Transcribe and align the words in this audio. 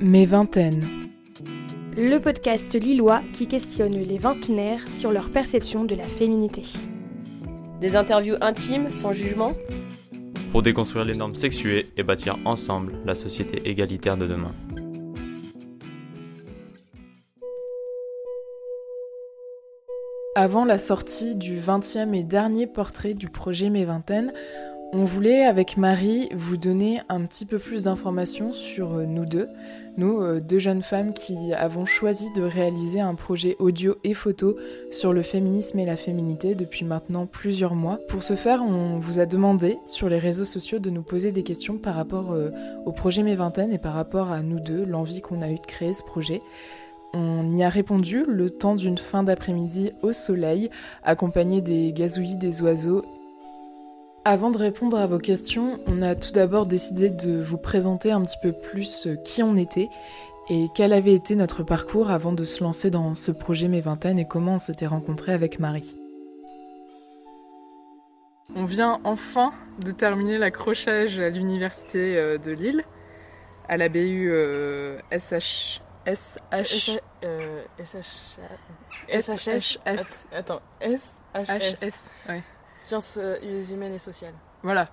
Mes 0.00 0.26
vingtaines. 0.26 0.86
Le 1.96 2.18
podcast 2.18 2.74
lillois 2.74 3.22
qui 3.32 3.46
questionne 3.46 3.94
les 3.94 4.18
vingtenaires 4.18 4.92
sur 4.92 5.10
leur 5.10 5.30
perception 5.30 5.84
de 5.84 5.94
la 5.94 6.06
féminité. 6.06 6.64
Des 7.80 7.96
interviews 7.96 8.36
intimes, 8.42 8.92
sans 8.92 9.14
jugement? 9.14 9.54
Pour 10.52 10.62
déconstruire 10.62 11.06
les 11.06 11.14
normes 11.14 11.34
sexuées 11.34 11.86
et 11.96 12.02
bâtir 12.02 12.36
ensemble 12.44 12.92
la 13.06 13.14
société 13.14 13.68
égalitaire 13.68 14.18
de 14.18 14.26
demain. 14.26 14.52
Avant 20.38 20.66
la 20.66 20.76
sortie 20.76 21.34
du 21.34 21.58
20e 21.58 22.12
et 22.12 22.22
dernier 22.22 22.66
portrait 22.66 23.14
du 23.14 23.30
projet 23.30 23.70
Mes 23.70 23.86
Vingtaines, 23.86 24.34
on 24.92 25.04
voulait, 25.04 25.44
avec 25.44 25.76
Marie, 25.76 26.28
vous 26.34 26.56
donner 26.56 27.00
un 27.08 27.22
petit 27.22 27.44
peu 27.44 27.58
plus 27.58 27.82
d'informations 27.82 28.52
sur 28.52 28.94
euh, 28.94 29.04
nous 29.04 29.26
deux. 29.26 29.48
Nous, 29.96 30.20
euh, 30.20 30.40
deux 30.40 30.58
jeunes 30.58 30.82
femmes 30.82 31.12
qui 31.12 31.52
avons 31.54 31.84
choisi 31.86 32.32
de 32.34 32.42
réaliser 32.42 33.00
un 33.00 33.14
projet 33.14 33.56
audio 33.58 33.96
et 34.04 34.14
photo 34.14 34.56
sur 34.90 35.12
le 35.12 35.22
féminisme 35.22 35.78
et 35.78 35.86
la 35.86 35.96
féminité 35.96 36.54
depuis 36.54 36.84
maintenant 36.84 37.26
plusieurs 37.26 37.74
mois. 37.74 37.98
Pour 38.08 38.22
ce 38.22 38.36
faire, 38.36 38.62
on 38.62 38.98
vous 38.98 39.18
a 39.18 39.26
demandé 39.26 39.78
sur 39.86 40.08
les 40.08 40.18
réseaux 40.18 40.44
sociaux 40.44 40.78
de 40.78 40.90
nous 40.90 41.02
poser 41.02 41.32
des 41.32 41.42
questions 41.42 41.78
par 41.78 41.94
rapport 41.94 42.32
euh, 42.32 42.50
au 42.84 42.92
projet 42.92 43.22
Mes 43.22 43.34
Vingtaines 43.34 43.72
et 43.72 43.78
par 43.78 43.94
rapport 43.94 44.30
à 44.30 44.42
nous 44.42 44.60
deux, 44.60 44.84
l'envie 44.84 45.20
qu'on 45.20 45.42
a 45.42 45.50
eu 45.50 45.56
de 45.56 45.66
créer 45.66 45.94
ce 45.94 46.04
projet. 46.04 46.40
On 47.12 47.54
y 47.54 47.64
a 47.64 47.68
répondu 47.68 48.24
le 48.28 48.50
temps 48.50 48.76
d'une 48.76 48.98
fin 48.98 49.22
d'après-midi 49.22 49.92
au 50.02 50.12
soleil, 50.12 50.70
accompagné 51.02 51.60
des 51.60 51.92
gazouillis 51.92 52.36
des 52.36 52.62
oiseaux 52.62 53.04
avant 54.28 54.50
de 54.50 54.58
répondre 54.58 54.98
à 54.98 55.06
vos 55.06 55.20
questions, 55.20 55.78
on 55.86 56.02
a 56.02 56.16
tout 56.16 56.32
d'abord 56.32 56.66
décidé 56.66 57.10
de 57.10 57.40
vous 57.40 57.58
présenter 57.58 58.10
un 58.10 58.20
petit 58.22 58.38
peu 58.42 58.50
plus 58.52 59.06
euh, 59.06 59.14
qui 59.14 59.40
on 59.44 59.56
était 59.56 59.88
et 60.50 60.66
quel 60.74 60.92
avait 60.92 61.14
été 61.14 61.36
notre 61.36 61.62
parcours 61.62 62.10
avant 62.10 62.32
de 62.32 62.42
se 62.42 62.64
lancer 62.64 62.90
dans 62.90 63.14
ce 63.14 63.30
projet 63.30 63.68
Mes 63.68 63.80
Vingtaines 63.80 64.18
et 64.18 64.26
comment 64.26 64.54
on 64.54 64.58
s'était 64.58 64.88
rencontrés 64.88 65.32
avec 65.32 65.60
Marie. 65.60 65.96
On 68.56 68.64
vient 68.64 68.98
enfin 69.04 69.52
de 69.78 69.92
terminer 69.92 70.38
l'accrochage 70.38 71.20
à 71.20 71.30
l'université 71.30 72.16
euh, 72.16 72.36
de 72.36 72.50
Lille, 72.50 72.82
à 73.68 73.76
la 73.76 73.88
BU 73.88 74.32
SH... 75.12 75.80
SH... 76.04 76.98
SHS... 79.08 80.26
Attends, 80.32 80.62
SHS... 80.82 82.10
Sciences 82.80 83.18
euh, 83.20 83.38
humaines 83.70 83.94
et 83.94 83.98
sociales. 83.98 84.34
Voilà. 84.62 84.88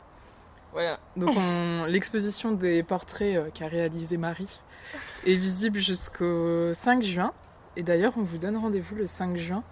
Voilà. 0.72 1.00
Donc 1.16 1.36
l'exposition 1.88 2.52
des 2.52 2.82
portraits 2.82 3.36
euh, 3.36 3.50
qu'a 3.54 3.68
réalisé 3.68 4.18
Marie 4.18 4.60
est 5.26 5.36
visible 5.36 5.78
jusqu'au 5.78 6.74
5 6.74 7.04
juin. 7.04 7.32
Et 7.76 7.84
d'ailleurs, 7.84 8.14
on 8.18 8.24
vous 8.24 8.38
donne 8.38 8.58
rendez-vous 8.58 8.96
le 8.96 9.06
5 9.06 9.38
juin 9.38 9.64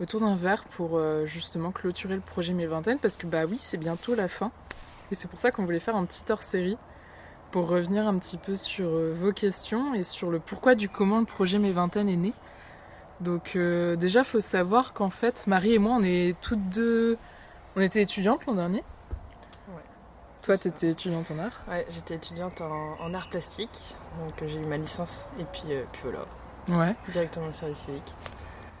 autour 0.00 0.20
d'un 0.20 0.34
verre 0.34 0.64
pour 0.64 0.96
euh, 0.96 1.24
justement 1.26 1.70
clôturer 1.70 2.16
le 2.16 2.20
projet 2.20 2.52
Mes 2.52 2.66
Vingtaines 2.66 2.98
parce 2.98 3.16
que 3.16 3.26
bah 3.26 3.44
oui, 3.48 3.56
c'est 3.58 3.76
bientôt 3.76 4.14
la 4.14 4.26
fin. 4.26 4.50
Et 5.12 5.14
c'est 5.14 5.28
pour 5.28 5.38
ça 5.38 5.52
qu'on 5.52 5.64
voulait 5.64 5.78
faire 5.78 5.96
un 5.96 6.04
petit 6.04 6.24
hors-série 6.28 6.78
pour 7.52 7.68
revenir 7.68 8.08
un 8.08 8.18
petit 8.18 8.38
peu 8.38 8.56
sur 8.56 8.88
vos 8.88 9.32
questions 9.32 9.94
et 9.94 10.02
sur 10.02 10.30
le 10.30 10.40
pourquoi 10.40 10.74
du 10.74 10.88
comment 10.88 11.20
le 11.20 11.26
projet 11.26 11.60
Mes 11.60 11.70
Vingtaines 11.70 12.08
est 12.08 12.16
né. 12.16 12.32
Donc 13.20 13.56
déjà, 13.56 14.20
il 14.20 14.24
faut 14.24 14.40
savoir 14.40 14.92
qu'en 14.92 15.10
fait, 15.10 15.46
Marie 15.46 15.74
et 15.74 15.78
moi, 15.78 15.96
on 16.00 16.02
est 16.02 16.34
toutes 16.40 16.68
deux 16.70 17.16
on 17.76 17.80
était 17.80 18.02
étudiante 18.02 18.46
l'an 18.46 18.54
dernier 18.54 18.82
Ouais. 19.68 19.82
Toi, 20.42 20.58
tu 20.58 20.68
étais 20.68 20.90
étudiante 20.90 21.30
en 21.30 21.38
art 21.38 21.62
Ouais, 21.68 21.86
j'étais 21.90 22.14
étudiante 22.14 22.60
en, 22.60 22.96
en, 23.00 23.14
art 23.14 23.28
plastique. 23.28 23.96
Donc 24.20 24.42
euh, 24.42 24.48
j'ai 24.48 24.58
eu 24.58 24.66
ma 24.66 24.76
licence 24.76 25.26
et 25.38 25.44
puis, 25.44 25.64
euh, 25.70 25.84
puis 25.92 26.02
voilà. 26.04 26.26
Ouais. 26.68 26.96
Directement 27.10 27.48
au 27.48 27.52
service 27.52 27.78
civique. 27.78 28.14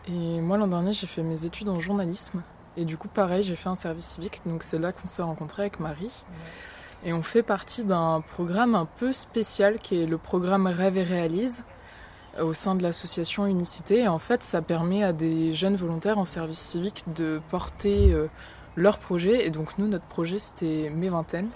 Et 0.08 0.40
moi, 0.40 0.58
l'an 0.58 0.66
dernier, 0.66 0.92
j'ai 0.92 1.06
fait 1.06 1.22
mes 1.22 1.44
études 1.44 1.68
en 1.68 1.80
journalisme. 1.80 2.42
Et 2.76 2.84
du 2.84 2.96
coup, 2.96 3.08
pareil, 3.08 3.42
j'ai 3.42 3.56
fait 3.56 3.68
un 3.68 3.74
service 3.74 4.06
civique. 4.06 4.40
Donc 4.44 4.62
c'est 4.62 4.78
là 4.78 4.92
qu'on 4.92 5.06
s'est 5.06 5.22
rencontrés 5.22 5.62
avec 5.62 5.80
Marie. 5.80 6.04
Ouais. 6.04 6.50
Et 7.04 7.12
on 7.12 7.22
fait 7.22 7.42
partie 7.42 7.84
d'un 7.84 8.22
programme 8.22 8.74
un 8.74 8.86
peu 8.86 9.12
spécial 9.12 9.78
qui 9.78 10.02
est 10.02 10.06
le 10.06 10.16
programme 10.16 10.66
Rêve 10.66 10.96
et 10.96 11.02
Réalise 11.02 11.64
euh, 12.38 12.44
au 12.44 12.54
sein 12.54 12.74
de 12.74 12.82
l'association 12.82 13.46
Unicité. 13.46 14.00
Et 14.00 14.08
en 14.08 14.18
fait, 14.18 14.42
ça 14.42 14.62
permet 14.62 15.04
à 15.04 15.12
des 15.12 15.52
jeunes 15.52 15.76
volontaires 15.76 16.18
en 16.18 16.24
service 16.24 16.58
civique 16.58 17.04
de 17.14 17.42
porter 17.50 18.12
euh, 18.12 18.28
leur 18.76 18.98
projet. 18.98 19.46
Et 19.46 19.50
donc, 19.50 19.78
nous, 19.78 19.88
notre 19.88 20.06
projet, 20.06 20.38
c'était 20.38 20.90
mes 20.90 21.08
vingtaines. 21.08 21.50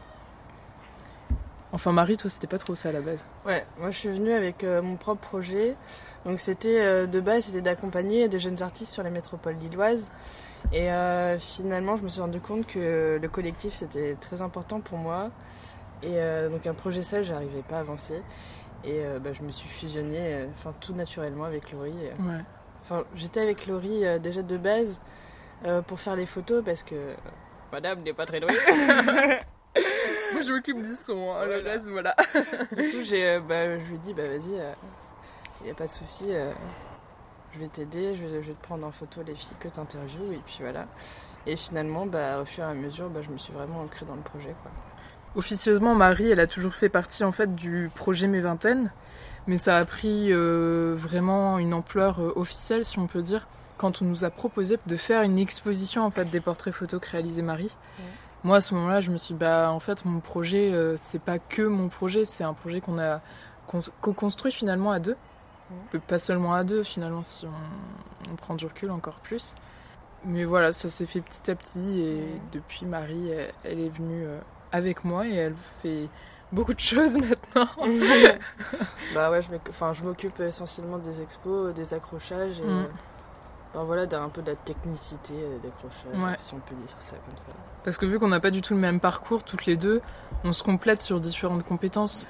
Enfin, 1.71 1.93
Marie, 1.93 2.17
toi, 2.17 2.31
c'était 2.31 2.47
pas 2.47 2.59
trop 2.59 2.75
ça 2.75 2.89
à 2.89 2.93
la 2.93 3.01
base. 3.01 3.27
Ouais, 3.45 3.67
moi, 3.79 3.91
je 3.91 3.99
suis 3.99 4.09
venue 4.09 4.33
avec 4.33 4.65
euh, 4.65 4.81
mon 4.81 4.97
propre 4.97 5.21
projet. 5.21 5.77
Donc, 6.25 6.39
c'était 6.39 6.81
euh, 6.81 7.07
de 7.07 7.21
base, 7.21 7.45
c'était 7.45 7.61
d'accompagner 7.61 8.29
des 8.29 8.41
jeunes 8.41 8.63
artistes 8.63 8.93
sur 8.93 9.03
les 9.03 9.11
métropoles 9.11 9.57
lilloises. 9.57 10.11
Et 10.73 10.91
euh, 10.91 11.39
finalement, 11.39 11.97
je 11.97 12.05
me 12.05 12.09
suis 12.09 12.23
rendu 12.23 12.41
compte 12.41 12.67
que 12.67 13.19
le 13.21 13.29
collectif, 13.29 13.75
c'était 13.75 14.15
très 14.15 14.41
important 14.41 14.81
pour 14.81 14.99
moi. 14.99 15.31
Et 16.03 16.17
donc, 16.49 16.65
un 16.65 16.75
projet 16.75 17.03
seul, 17.03 17.25
j'arrivais 17.25 17.63
pas 17.63 17.79
à 17.79 17.81
avancer. 17.81 18.23
Et 18.85 19.03
bah, 19.21 19.33
je 19.33 19.43
me 19.43 19.51
suis 19.51 19.69
fusionnée, 19.69 20.47
enfin, 20.53 20.73
tout 20.79 20.93
naturellement 20.95 21.43
avec 21.43 21.73
Laurie. 21.73 21.91
Ouais. 21.91 22.39
Enfin, 22.83 23.03
j'étais 23.17 23.41
avec 23.41 23.67
Laurie 23.67 24.05
déjà 24.21 24.43
de 24.43 24.57
base. 24.57 25.01
Euh, 25.65 25.83
pour 25.83 25.99
faire 25.99 26.15
les 26.15 26.27
photos 26.27 26.65
parce 26.65 26.83
que 26.83 27.15
madame 27.73 28.03
n'est 28.03 28.13
pas 28.13 28.27
très 28.27 28.41
douée. 28.41 28.55
Moi 30.33 30.43
je 30.43 30.53
m'occupe 30.53 30.83
du 30.83 30.95
son, 30.95 31.33
hein, 31.33 31.47
voilà. 31.47 31.59
le 31.59 31.65
reste 31.65 31.89
voilà. 31.89 32.15
du 32.77 32.91
coup 32.91 33.03
j'ai, 33.03 33.41
bah, 33.41 33.79
je 33.79 33.85
lui 33.85 33.95
ai 33.97 33.99
dit 33.99 34.15
bah 34.15 34.27
vas-y, 34.27 34.51
il 34.51 34.61
euh, 34.61 34.73
n'y 35.65 35.71
a 35.71 35.75
pas 35.75 35.87
de 35.87 35.91
souci, 35.91 36.27
euh, 36.31 36.53
je 37.55 37.59
vais 37.59 37.69
t'aider, 37.69 38.15
je 38.15 38.25
vais, 38.25 38.43
je 38.43 38.49
vais, 38.49 38.55
te 38.55 38.63
prendre 38.63 38.87
en 38.87 38.93
photo 38.93 39.23
les 39.27 39.35
filles 39.35 39.57
que 39.59 39.69
tu 39.69 39.81
interviews 39.81 40.33
et 40.33 40.41
puis 40.47 40.59
voilà. 40.61 40.87
Et 41.47 41.57
finalement 41.57 42.07
bah, 42.07 42.41
au 42.41 42.45
fur 42.45 42.65
et 42.65 42.67
à 42.67 42.75
mesure 42.75 43.09
bah, 43.09 43.21
je 43.23 43.31
me 43.31 43.39
suis 43.39 43.53
vraiment 43.53 43.81
ancrée 43.81 44.07
dans 44.07 44.17
le 44.17 44.23
projet. 44.23 44.55
Quoi. 44.63 44.71
Officieusement 45.35 45.95
Marie 45.95 46.31
elle 46.31 46.41
a 46.41 46.47
toujours 46.47 46.75
fait 46.75 46.89
partie 46.89 47.25
en 47.25 47.33
fait 47.33 47.55
du 47.55 47.91
projet 47.95 48.27
Mes 48.27 48.41
Vingtaines 48.41 48.93
mais 49.47 49.57
ça 49.57 49.79
a 49.79 49.85
pris 49.85 50.33
euh, 50.33 50.95
vraiment 50.97 51.59
une 51.59 51.75
ampleur 51.75 52.21
officielle 52.37 52.85
si 52.85 52.99
on 52.99 53.07
peut 53.07 53.23
dire 53.23 53.49
quand 53.79 54.03
on 54.03 54.05
nous 54.05 54.25
a 54.25 54.31
proposé 54.31 54.79
de 54.87 54.97
faire 54.97 55.23
une 55.23 55.39
exposition 55.39 56.05
en 56.05 56.11
fait 56.11 56.27
des 56.27 56.41
portraits 56.41 56.75
photos 56.75 57.01
que 57.01 57.11
réalisait 57.11 57.43
Marie. 57.43 57.75
Ouais. 57.99 58.05
Moi 58.45 58.57
à 58.57 58.61
ce 58.61 58.75
moment-là, 58.75 59.01
je 59.01 59.11
me 59.11 59.17
suis 59.17 59.35
dit, 59.35 59.41
bah 59.41 59.71
en 59.73 59.81
fait 59.81 60.05
mon 60.05 60.21
projet 60.21 60.73
euh, 60.73 60.95
c'est 60.97 61.21
pas 61.21 61.39
que 61.39 61.63
mon 61.63 61.89
projet, 61.89 62.25
c'est 62.25 62.45
un 62.45 62.55
projet 62.55 62.81
qu'on 62.81 62.99
a 62.99 63.21
co-construit 64.03 64.53
finalement 64.53 64.91
à 64.91 64.99
deux. 64.99 65.17
Ouais. 65.95 66.01
Pas 66.01 66.19
seulement 66.19 66.55
à 66.55 66.65
deux 66.65 66.83
finalement 66.83 67.23
si 67.23 67.47
on, 67.47 68.31
on, 68.33 68.37
prend 68.37 68.55
du 68.55 68.67
recul 68.67 68.91
encore 68.91 69.21
plus. 69.21 69.55
Mais 70.25 70.45
voilà, 70.45 70.73
ça 70.73 70.89
s'est 70.89 71.07
fait 71.07 71.21
petit 71.21 71.51
à 71.51 71.55
petit 71.55 72.01
et 72.01 72.17
ouais. 72.17 72.41
depuis 72.53 72.85
Marie 72.85 73.31
elle, 73.31 73.53
elle, 73.65 73.81
est 73.81 73.89
venue 73.89 74.25
euh, 74.25 74.41
avec 74.73 75.05
moi 75.05 75.27
et 75.27 75.35
elle 75.35 75.55
fait 75.83 76.09
beaucoup 76.53 76.75
de 76.75 76.81
choses 76.81 77.19
maintenant. 77.19 77.69
bah 79.15 79.31
ouais, 79.31 79.41
je 79.43 80.03
m'occupe 80.03 80.41
essentiellement 80.41 80.99
des 80.99 81.23
expos, 81.23 81.75
des 81.75 81.95
accrochages 81.95 82.61
et 82.61 82.67
mm. 82.67 82.89
Ben 83.75 83.85
voilà, 83.85 84.03
un 84.03 84.29
peu 84.29 84.41
de 84.41 84.51
la 84.51 84.57
technicité 84.57 85.35
décrochage, 85.63 86.19
ouais. 86.19 86.37
si 86.39 86.55
on 86.55 86.59
peut 86.59 86.75
dire 86.75 86.97
ça 86.99 87.17
comme 87.27 87.37
ça. 87.37 87.47
Parce 87.85 87.99
que 87.99 88.07
vu 88.07 88.19
qu'on 88.19 88.29
n'a 88.29 88.41
pas 88.41 88.51
du 88.51 88.63
tout 88.63 88.75
le 88.75 88.81
même 88.81 88.99
parcours, 88.99 89.45
toutes 89.45 89.67
les 89.67 89.77
deux, 89.77 90.01
on 90.45 90.53
se 90.53 90.63
complète 90.63 91.03
sur 91.03 91.21
différentes 91.21 91.65
compétences. 91.65 92.27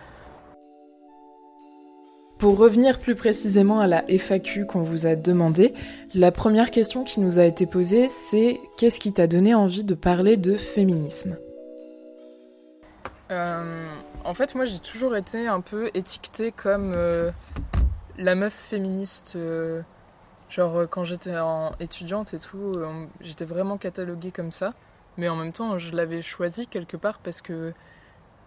Pour 2.38 2.56
revenir 2.58 3.00
plus 3.00 3.16
précisément 3.16 3.80
à 3.80 3.88
la 3.88 4.04
FAQ 4.08 4.66
qu'on 4.66 4.82
vous 4.82 5.06
a 5.06 5.16
demandé, 5.16 5.74
la 6.14 6.30
première 6.30 6.70
question 6.70 7.02
qui 7.02 7.20
nous 7.20 7.40
a 7.40 7.44
été 7.44 7.66
posée, 7.66 8.08
c'est 8.08 8.60
qu'est-ce 8.76 9.00
qui 9.00 9.12
t'a 9.12 9.26
donné 9.26 9.54
envie 9.54 9.82
de 9.82 9.94
parler 9.94 10.36
de 10.36 10.56
féminisme? 10.56 11.36
Euh, 13.30 13.88
En 14.24 14.34
fait, 14.34 14.54
moi 14.54 14.64
j'ai 14.64 14.78
toujours 14.78 15.16
été 15.16 15.48
un 15.48 15.60
peu 15.60 15.90
étiquetée 15.94 16.52
comme 16.52 16.92
euh, 16.94 17.30
la 18.18 18.34
meuf 18.36 18.54
féministe. 18.54 19.34
Euh, 19.36 19.82
Genre 20.48 20.88
quand 20.88 21.04
j'étais 21.04 21.34
étudiante 21.80 22.32
et 22.34 22.38
tout, 22.38 22.78
j'étais 23.20 23.44
vraiment 23.44 23.76
cataloguée 23.76 24.32
comme 24.32 24.50
ça. 24.50 24.74
Mais 25.18 25.28
en 25.28 25.36
même 25.36 25.52
temps, 25.52 25.78
je 25.78 25.94
l'avais 25.94 26.22
choisi 26.22 26.68
quelque 26.68 26.96
part 26.96 27.18
parce 27.18 27.42
que 27.42 27.74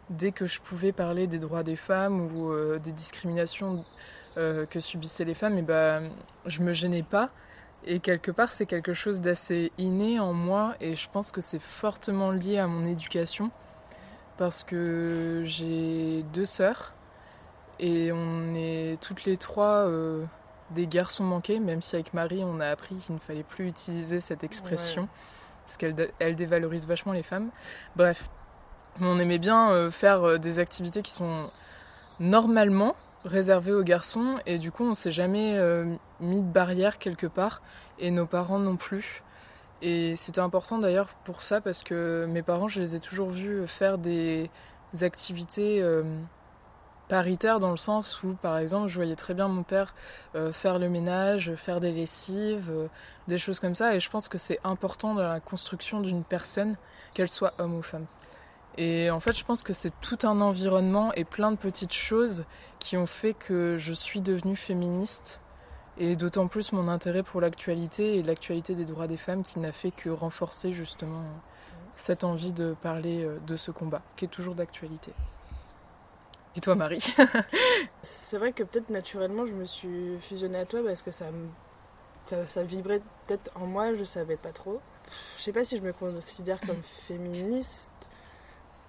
dès 0.09 0.31
que 0.31 0.45
je 0.45 0.59
pouvais 0.61 0.91
parler 0.91 1.27
des 1.27 1.39
droits 1.39 1.63
des 1.63 1.75
femmes 1.75 2.33
ou 2.35 2.51
euh, 2.51 2.79
des 2.79 2.91
discriminations 2.91 3.83
euh, 4.37 4.65
que 4.65 4.79
subissaient 4.79 5.25
les 5.25 5.33
femmes, 5.33 5.57
et 5.57 5.61
ben, 5.61 6.09
je 6.45 6.61
me 6.61 6.73
gênais 6.73 7.03
pas. 7.03 7.29
Et 7.85 7.99
quelque 7.99 8.31
part, 8.31 8.51
c'est 8.51 8.65
quelque 8.65 8.93
chose 8.93 9.21
d'assez 9.21 9.71
inné 9.77 10.19
en 10.19 10.33
moi 10.33 10.75
et 10.79 10.95
je 10.95 11.09
pense 11.09 11.31
que 11.31 11.41
c'est 11.41 11.59
fortement 11.61 12.31
lié 12.31 12.59
à 12.59 12.67
mon 12.67 12.85
éducation 12.85 13.51
parce 14.37 14.63
que 14.63 15.41
j'ai 15.45 16.23
deux 16.31 16.45
sœurs 16.45 16.93
et 17.79 18.11
on 18.11 18.53
est 18.53 19.01
toutes 19.01 19.25
les 19.25 19.37
trois... 19.37 19.87
Euh, 19.87 20.23
des 20.73 20.87
garçons 20.87 21.23
manqués, 21.23 21.59
même 21.59 21.81
si 21.81 21.95
avec 21.95 22.13
Marie 22.13 22.43
on 22.43 22.59
a 22.59 22.67
appris 22.67 22.95
qu'il 22.95 23.15
ne 23.15 23.19
fallait 23.19 23.43
plus 23.43 23.67
utiliser 23.67 24.19
cette 24.19 24.43
expression, 24.43 25.03
ouais. 25.03 25.07
parce 25.65 25.77
qu'elle 25.77 26.09
elle 26.19 26.35
dévalorise 26.35 26.87
vachement 26.87 27.13
les 27.13 27.23
femmes. 27.23 27.49
Bref, 27.95 28.29
on 28.99 29.19
aimait 29.19 29.39
bien 29.39 29.71
euh, 29.71 29.91
faire 29.91 30.23
euh, 30.23 30.37
des 30.37 30.59
activités 30.59 31.01
qui 31.01 31.11
sont 31.11 31.49
normalement 32.19 32.95
réservé 33.23 33.71
aux 33.71 33.83
garçons 33.83 34.39
et 34.45 34.57
du 34.57 34.71
coup 34.71 34.83
on 34.83 34.95
s'est 34.95 35.11
jamais 35.11 35.55
euh, 35.57 35.85
mis 36.19 36.41
de 36.41 36.47
barrière 36.47 36.97
quelque 36.97 37.27
part 37.27 37.61
et 37.99 38.11
nos 38.11 38.25
parents 38.25 38.59
non 38.59 38.75
plus. 38.75 39.23
Et 39.83 40.15
c'était 40.15 40.41
important 40.41 40.77
d'ailleurs 40.77 41.09
pour 41.23 41.41
ça 41.41 41.61
parce 41.61 41.81
que 41.83 42.25
mes 42.27 42.43
parents 42.43 42.67
je 42.67 42.81
les 42.81 42.95
ai 42.95 42.99
toujours 42.99 43.29
vus 43.29 43.67
faire 43.67 43.97
des 43.97 44.49
activités 45.01 45.83
euh, 47.11 47.15
paritaires 47.15 47.59
dans 47.59 47.71
le 47.71 47.77
sens 47.77 48.23
où 48.23 48.33
par 48.33 48.57
exemple 48.57 48.87
je 48.87 48.95
voyais 48.95 49.15
très 49.15 49.33
bien 49.33 49.47
mon 49.47 49.63
père 49.63 49.93
euh, 50.35 50.53
faire 50.53 50.79
le 50.79 50.89
ménage, 50.89 51.53
faire 51.55 51.79
des 51.79 51.91
lessives, 51.91 52.71
des 53.27 53.37
choses 53.37 53.59
comme 53.59 53.75
ça 53.75 53.95
et 53.95 53.99
je 53.99 54.09
pense 54.09 54.27
que 54.27 54.37
c'est 54.37 54.59
important 54.63 55.13
dans 55.15 55.23
la 55.23 55.39
construction 55.39 56.01
d'une 56.01 56.23
personne 56.23 56.75
qu'elle 57.13 57.29
soit 57.29 57.53
homme 57.59 57.75
ou 57.75 57.81
femme. 57.81 58.05
Et 58.77 59.11
en 59.11 59.19
fait, 59.19 59.37
je 59.37 59.43
pense 59.43 59.63
que 59.63 59.73
c'est 59.73 59.91
tout 60.01 60.19
un 60.23 60.39
environnement 60.39 61.13
et 61.13 61.25
plein 61.25 61.51
de 61.51 61.57
petites 61.57 61.93
choses 61.93 62.45
qui 62.79 62.95
ont 62.95 63.05
fait 63.05 63.33
que 63.33 63.75
je 63.77 63.93
suis 63.93 64.21
devenue 64.21 64.55
féministe. 64.55 65.41
Et 65.97 66.15
d'autant 66.15 66.47
plus 66.47 66.71
mon 66.71 66.87
intérêt 66.87 67.21
pour 67.21 67.41
l'actualité 67.41 68.17
et 68.17 68.23
l'actualité 68.23 68.75
des 68.75 68.85
droits 68.85 69.07
des 69.07 69.17
femmes 69.17 69.43
qui 69.43 69.59
n'a 69.59 69.73
fait 69.73 69.91
que 69.91 70.09
renforcer 70.09 70.71
justement 70.71 71.21
cette 71.95 72.23
envie 72.23 72.53
de 72.53 72.73
parler 72.81 73.23
euh, 73.23 73.37
de 73.45 73.57
ce 73.57 73.71
combat, 73.71 74.01
qui 74.15 74.25
est 74.25 74.29
toujours 74.29 74.55
d'actualité. 74.55 75.11
Et 76.55 76.59
toi, 76.59 76.75
Marie 76.75 77.13
C'est 78.03 78.37
vrai 78.37 78.51
que 78.51 78.63
peut-être 78.63 78.89
naturellement, 78.89 79.45
je 79.45 79.53
me 79.53 79.65
suis 79.65 80.17
fusionnée 80.19 80.59
à 80.59 80.65
toi 80.65 80.81
parce 80.85 81.01
que 81.01 81.11
ça, 81.11 81.27
ça, 82.25 82.45
ça 82.45 82.63
vibrait 82.63 83.01
peut-être 83.25 83.51
en 83.55 83.65
moi, 83.65 83.95
je 83.95 84.03
savais 84.03 84.37
pas 84.37 84.51
trop. 84.51 84.81
Je 85.37 85.41
sais 85.41 85.53
pas 85.53 85.63
si 85.63 85.77
je 85.77 85.81
me 85.81 85.93
considère 85.93 86.59
comme 86.61 86.81
féministe 87.07 87.91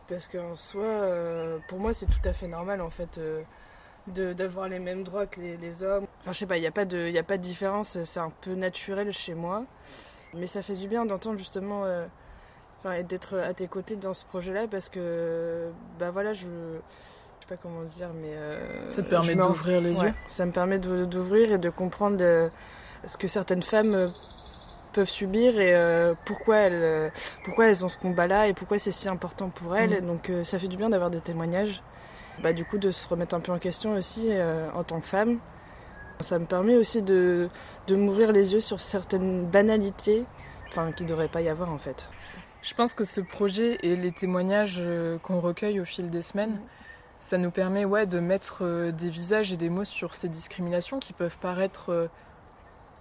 parce 0.09 0.29
qu'en 0.29 0.57
soi, 0.57 0.83
euh, 0.83 1.59
pour 1.69 1.79
moi, 1.79 1.95
c'est 1.95 2.07
tout 2.07 2.29
à 2.29 2.33
fait 2.33 2.49
normal 2.49 2.81
en 2.81 2.91
fait 2.91 3.19
euh, 3.19 3.43
d'avoir 4.07 4.69
les 4.69 4.79
mêmes 4.79 5.05
droits 5.05 5.27
que 5.27 5.41
les, 5.41 5.83
hommes. 5.83 6.07
Enfin, 6.21 6.33
je 6.33 6.39
sais 6.39 6.47
pas, 6.47 6.59
il 6.59 6.61
n'y 6.61 6.67
a, 6.67 6.73
pas 6.73 6.85
de, 6.85 7.17
a 7.17 7.23
pas 7.23 7.39
de 7.39 7.43
différence, 7.43 8.03
c'est 8.03 8.21
un 8.21 8.33
peu 8.41 8.55
naturel 8.55 9.13
chez 9.13 9.35
moi. 9.35 9.65
Mais 10.35 10.47
ça 10.47 10.63
fait 10.63 10.75
du 10.75 10.89
bien 10.89 11.05
d'entendre 11.05 11.39
justement, 11.39 11.85
euh, 11.85 12.05
et 12.93 13.03
d'être 13.05 13.39
à 13.39 13.55
tes 13.55 13.69
côtés 13.69 13.97
dans 13.97 14.15
ce 14.15 14.25
projet-là 14.25 14.67
parce 14.67 14.89
que, 14.89 15.71
bah 15.99 16.11
voilà, 16.11 16.35
je. 16.35 16.47
Pas 17.53 17.59
comment 17.63 17.83
dire, 17.85 18.09
mais. 18.15 18.35
ça 18.89 19.03
te 19.03 19.11
permet 19.11 19.35
d'ouvrir 19.35 19.83
les 19.83 19.99
yeux 19.99 20.15
Ça 20.27 20.47
me 20.47 20.53
permet 20.53 20.79
d'ouvrir 20.79 21.53
et 21.53 21.59
de 21.59 21.69
comprendre 21.69 22.51
ce 23.07 23.17
que 23.19 23.29
certaines 23.29 23.63
femmes 23.63 24.11
peuvent 24.93 25.09
subir 25.09 25.59
et 25.59 25.75
euh, 25.75 26.15
pourquoi, 26.25 26.57
elles, 26.59 26.73
euh, 26.75 27.11
pourquoi 27.45 27.69
elles 27.69 27.85
ont 27.85 27.89
ce 27.89 27.99
combat-là 27.99 28.49
et 28.49 28.55
pourquoi 28.55 28.79
c'est 28.79 28.93
si 28.93 29.09
important 29.09 29.49
pour 29.49 29.77
elles. 29.77 30.03
Mm. 30.03 30.07
Donc 30.07 30.31
euh, 30.31 30.45
ça 30.45 30.59
fait 30.59 30.69
du 30.69 30.77
bien 30.77 30.91
d'avoir 30.91 31.11
des 31.11 31.21
témoignages. 31.21 31.83
Bah, 32.43 32.53
du 32.53 32.65
coup, 32.65 32.79
de 32.79 32.91
se 32.91 33.07
remettre 33.09 33.35
un 33.35 33.41
peu 33.41 33.53
en 33.53 33.59
question 33.59 33.95
aussi 33.95 34.31
en 34.75 34.83
tant 34.85 35.01
que 35.01 35.07
femme. 35.07 35.39
Ça 36.21 36.39
me 36.39 36.47
permet 36.47 36.77
aussi 36.77 37.03
de, 37.03 37.51
de 37.89 37.95
m'ouvrir 37.97 38.33
les 38.33 38.55
yeux 38.55 38.61
sur 38.61 38.81
certaines 38.81 39.45
banalités 39.45 40.25
enfin, 40.69 40.93
qui 40.93 41.03
ne 41.03 41.09
devraient 41.09 41.29
pas 41.29 41.43
y 41.43 41.51
avoir 41.51 41.71
en 41.71 41.77
fait. 41.77 42.09
Je 42.63 42.73
pense 42.75 42.95
que 42.95 43.05
ce 43.05 43.21
projet 43.21 43.79
et 43.83 43.97
les 43.97 44.13
témoignages 44.13 44.81
qu'on 45.23 45.41
recueille 45.41 45.79
au 45.79 45.85
fil 45.85 46.09
des 46.09 46.23
semaines, 46.23 46.59
ça 47.23 47.39
nous 47.39 47.53
permet 47.53 47.85
ouais, 47.85 48.07
de 48.07 48.19
mettre 48.19 48.91
des 48.91 49.09
visages 49.09 49.53
et 49.53 49.57
des 49.57 49.71
mots 49.71 49.85
sur 49.85 50.15
ces 50.15 50.29
discriminations 50.29 50.99
qui 50.99 51.13
peuvent 51.13 51.39
paraître 51.39 52.11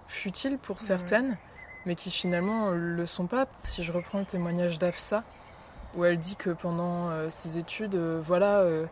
futiles 0.06 0.58
pour 0.58 0.80
certaines, 0.80 1.36
mais 1.86 1.96
qui 1.96 2.10
finalement 2.10 2.70
le 2.70 3.04
sont 3.04 3.26
pas. 3.26 3.46
Si 3.64 3.82
je 3.82 3.90
reprends 3.90 4.20
le 4.20 4.24
témoignage 4.24 4.78
d'Afsa, 4.78 5.24
où 5.96 6.04
elle 6.04 6.18
dit 6.18 6.36
que 6.36 6.50
pendant 6.50 7.10
euh, 7.10 7.30
ses 7.30 7.58
études, 7.58 7.94
euh, 7.94 8.20
voilà, 8.24 8.60
euh, 8.60 8.86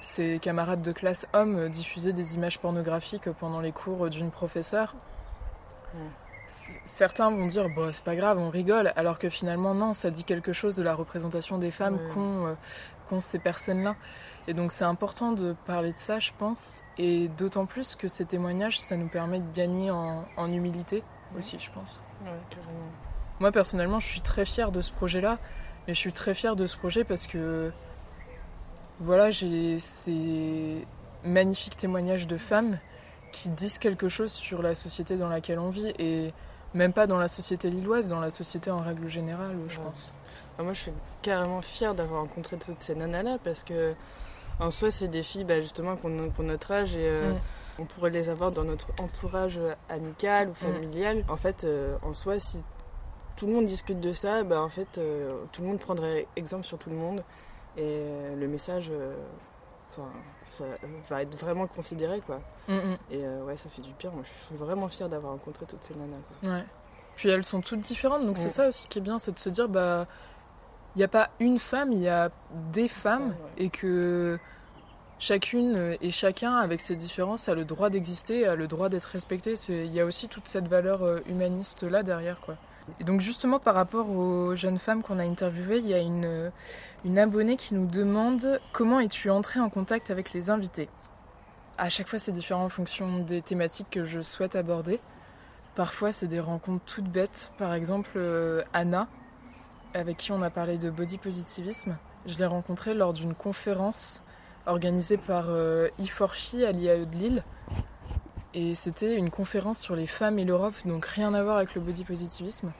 ses 0.00 0.38
camarades 0.38 0.82
de 0.82 0.92
classe 0.92 1.26
hommes 1.32 1.68
diffusaient 1.68 2.12
des 2.12 2.34
images 2.34 2.58
pornographiques 2.58 3.30
pendant 3.38 3.60
les 3.60 3.72
cours 3.72 4.08
d'une 4.10 4.30
professeure. 4.30 4.94
Certains 6.84 7.30
vont 7.30 7.46
dire 7.46 7.68
bon 7.68 7.92
c'est 7.92 8.02
pas 8.02 8.16
grave 8.16 8.36
on 8.36 8.50
rigole 8.50 8.92
alors 8.96 9.18
que 9.18 9.28
finalement 9.28 9.74
non 9.74 9.94
ça 9.94 10.10
dit 10.10 10.24
quelque 10.24 10.52
chose 10.52 10.74
de 10.74 10.82
la 10.82 10.92
représentation 10.92 11.56
des 11.56 11.70
femmes 11.70 11.98
qu'ont 12.12 13.20
ces 13.20 13.38
personnes-là 13.38 13.94
et 14.48 14.54
donc 14.54 14.72
c'est 14.72 14.84
important 14.84 15.32
de 15.32 15.54
parler 15.66 15.92
de 15.92 15.98
ça 15.98 16.18
je 16.18 16.30
pense 16.38 16.82
et 16.98 17.28
d'autant 17.28 17.66
plus 17.66 17.94
que 17.94 18.08
ces 18.08 18.24
témoignages 18.24 18.80
ça 18.80 18.96
nous 18.96 19.08
permet 19.08 19.38
de 19.38 19.52
gagner 19.54 19.90
en, 19.90 20.24
en 20.36 20.52
humilité 20.52 21.02
aussi 21.38 21.58
je 21.58 21.70
pense. 21.70 22.02
Moi 23.40 23.50
personnellement, 23.50 23.98
je 23.98 24.06
suis 24.06 24.20
très 24.20 24.44
fière 24.44 24.70
de 24.70 24.80
ce 24.80 24.92
projet-là, 24.92 25.38
mais 25.86 25.94
je 25.94 25.98
suis 25.98 26.12
très 26.12 26.34
fière 26.34 26.56
de 26.56 26.66
ce 26.66 26.76
projet 26.76 27.04
parce 27.04 27.26
que 27.26 27.72
voilà, 29.00 29.30
j'ai 29.30 29.80
ces 29.80 30.86
magnifiques 31.24 31.76
témoignages 31.76 32.26
de 32.26 32.36
femmes 32.36 32.78
qui 33.32 33.48
disent 33.48 33.78
quelque 33.78 34.08
chose 34.08 34.30
sur 34.30 34.62
la 34.62 34.74
société 34.74 35.16
dans 35.16 35.28
laquelle 35.28 35.58
on 35.58 35.70
vit 35.70 35.92
et 35.98 36.32
même 36.74 36.92
pas 36.92 37.06
dans 37.06 37.18
la 37.18 37.28
société 37.28 37.68
lilloise, 37.68 38.08
dans 38.08 38.20
la 38.20 38.30
société 38.30 38.70
en 38.70 38.80
règle 38.80 39.08
générale, 39.08 39.56
je 39.68 39.80
pense. 39.80 40.14
Ah, 40.58 40.62
moi, 40.62 40.72
je 40.72 40.82
suis 40.82 40.92
carrément 41.22 41.62
fière 41.62 41.94
d'avoir 41.94 42.20
rencontré 42.20 42.58
toutes 42.58 42.80
ces 42.80 42.94
nanas-là 42.94 43.38
parce 43.42 43.64
que 43.64 43.94
en 44.62 44.70
soi, 44.70 44.90
c'est 44.90 45.08
des 45.08 45.22
filles 45.22 45.44
bah, 45.44 45.60
justement 45.60 45.96
qu'on 45.96 46.18
ont 46.18 46.32
notre 46.42 46.72
âge 46.72 46.96
et 46.96 47.06
euh, 47.06 47.32
mm. 47.32 47.38
On 47.78 47.84
pourrait 47.84 48.10
les 48.10 48.28
avoir 48.28 48.52
dans 48.52 48.64
notre 48.64 48.88
entourage 49.00 49.58
amical 49.88 50.50
ou 50.50 50.54
familial. 50.54 51.18
Mm. 51.18 51.30
En 51.30 51.36
fait, 51.36 51.64
euh, 51.64 51.96
en 52.02 52.12
soi, 52.12 52.38
si 52.38 52.62
tout 53.36 53.46
le 53.46 53.54
monde 53.54 53.66
discute 53.66 54.00
de 54.00 54.12
ça, 54.12 54.42
bah, 54.42 54.60
en 54.60 54.68
fait, 54.68 54.98
euh, 54.98 55.44
tout 55.52 55.62
le 55.62 55.68
monde 55.68 55.78
prendrait 55.78 56.26
exemple 56.36 56.64
sur 56.64 56.78
tout 56.78 56.90
le 56.90 56.96
monde. 56.96 57.24
Et 57.76 57.82
euh, 57.82 58.36
le 58.36 58.46
message 58.48 58.90
ça 60.46 60.64
va 61.10 61.22
être 61.22 61.36
vraiment 61.38 61.66
considéré. 61.66 62.20
Quoi. 62.20 62.40
Mm. 62.68 62.94
Et 63.10 63.26
ouais, 63.26 63.56
ça 63.56 63.68
fait 63.68 63.82
du 63.82 63.92
pire. 63.92 64.12
Moi, 64.12 64.22
je 64.22 64.44
suis 64.46 64.56
vraiment 64.56 64.88
fière 64.88 65.08
d'avoir 65.08 65.32
rencontré 65.32 65.66
toutes 65.66 65.82
ces 65.84 65.94
nanas. 65.94 66.16
Ouais. 66.42 66.64
Puis 67.16 67.28
elles 67.28 67.44
sont 67.44 67.60
toutes 67.60 67.80
différentes. 67.80 68.24
Donc 68.24 68.38
c'est 68.38 68.50
ça 68.50 68.68
aussi 68.68 68.88
qui 68.88 68.98
est 68.98 69.02
bien, 69.02 69.18
c'est 69.18 69.32
de 69.32 69.38
se 69.38 69.48
dire, 69.48 69.68
bah, 69.68 70.06
il 70.94 70.98
n'y 70.98 71.04
a 71.04 71.08
pas 71.08 71.30
une 71.40 71.58
femme, 71.58 71.92
il 71.92 72.00
y 72.00 72.08
a 72.08 72.30
des 72.72 72.88
femmes. 72.88 73.34
Et 73.56 73.70
que 73.70 74.38
chacune 75.18 75.76
euh, 75.76 75.96
et 76.00 76.10
chacun, 76.10 76.56
avec 76.56 76.80
ses 76.80 76.96
différences, 76.96 77.48
a 77.48 77.54
le 77.54 77.64
droit 77.64 77.90
d'exister, 77.90 78.46
a 78.46 78.56
le 78.56 78.66
droit 78.66 78.88
d'être 78.88 79.04
respecté. 79.04 79.54
Il 79.68 79.92
y 79.92 80.00
a 80.00 80.04
aussi 80.04 80.28
toute 80.28 80.48
cette 80.48 80.66
valeur 80.66 81.02
euh, 81.02 81.20
humaniste 81.28 81.84
là 81.84 82.02
derrière, 82.02 82.40
quoi. 82.40 82.56
Et 82.98 83.04
donc 83.04 83.20
justement 83.20 83.60
par 83.60 83.76
rapport 83.76 84.10
aux 84.10 84.56
jeunes 84.56 84.78
femmes 84.78 85.02
qu'on 85.02 85.20
a 85.20 85.22
interviewées, 85.22 85.78
il 85.78 85.86
y 85.86 85.94
a 85.94 86.00
une, 86.00 86.24
euh, 86.24 86.50
une 87.04 87.16
abonnée 87.16 87.56
qui 87.56 87.74
nous 87.74 87.86
demande 87.86 88.60
comment 88.72 88.98
es-tu 88.98 89.30
entrée 89.30 89.60
en 89.60 89.70
contact 89.70 90.10
avec 90.10 90.32
les 90.32 90.50
invités? 90.50 90.88
À 91.78 91.88
chaque 91.88 92.08
fois 92.08 92.18
c'est 92.18 92.32
différent 92.32 92.64
en 92.64 92.68
fonction 92.68 93.20
des 93.20 93.40
thématiques 93.40 93.86
que 93.88 94.04
je 94.04 94.20
souhaite 94.20 94.56
aborder. 94.56 94.98
Parfois 95.76 96.10
c'est 96.10 96.26
des 96.26 96.40
rencontres 96.40 96.84
toutes 96.84 97.08
bêtes. 97.08 97.52
Par 97.56 97.72
exemple 97.72 98.20
Anna, 98.72 99.06
avec 99.94 100.16
qui 100.16 100.32
on 100.32 100.42
a 100.42 100.50
parlé 100.50 100.78
de 100.78 100.90
body 100.90 101.18
positivisme, 101.18 101.96
je 102.26 102.38
l'ai 102.38 102.46
rencontrée 102.46 102.94
lors 102.94 103.12
d'une 103.12 103.34
conférence 103.34 104.22
organisé 104.66 105.16
par 105.16 105.46
euh, 105.48 105.88
Iforchi 105.98 106.64
à 106.64 106.72
l'IAE 106.72 107.04
de 107.04 107.16
Lille. 107.16 107.44
Et 108.54 108.74
c'était 108.74 109.16
une 109.16 109.30
conférence 109.30 109.78
sur 109.78 109.96
les 109.96 110.06
femmes 110.06 110.38
et 110.38 110.44
l'Europe, 110.44 110.74
donc 110.84 111.06
rien 111.06 111.32
à 111.32 111.42
voir 111.42 111.56
avec 111.56 111.74
le 111.74 111.80
body 111.80 112.04
positivisme. 112.04 112.72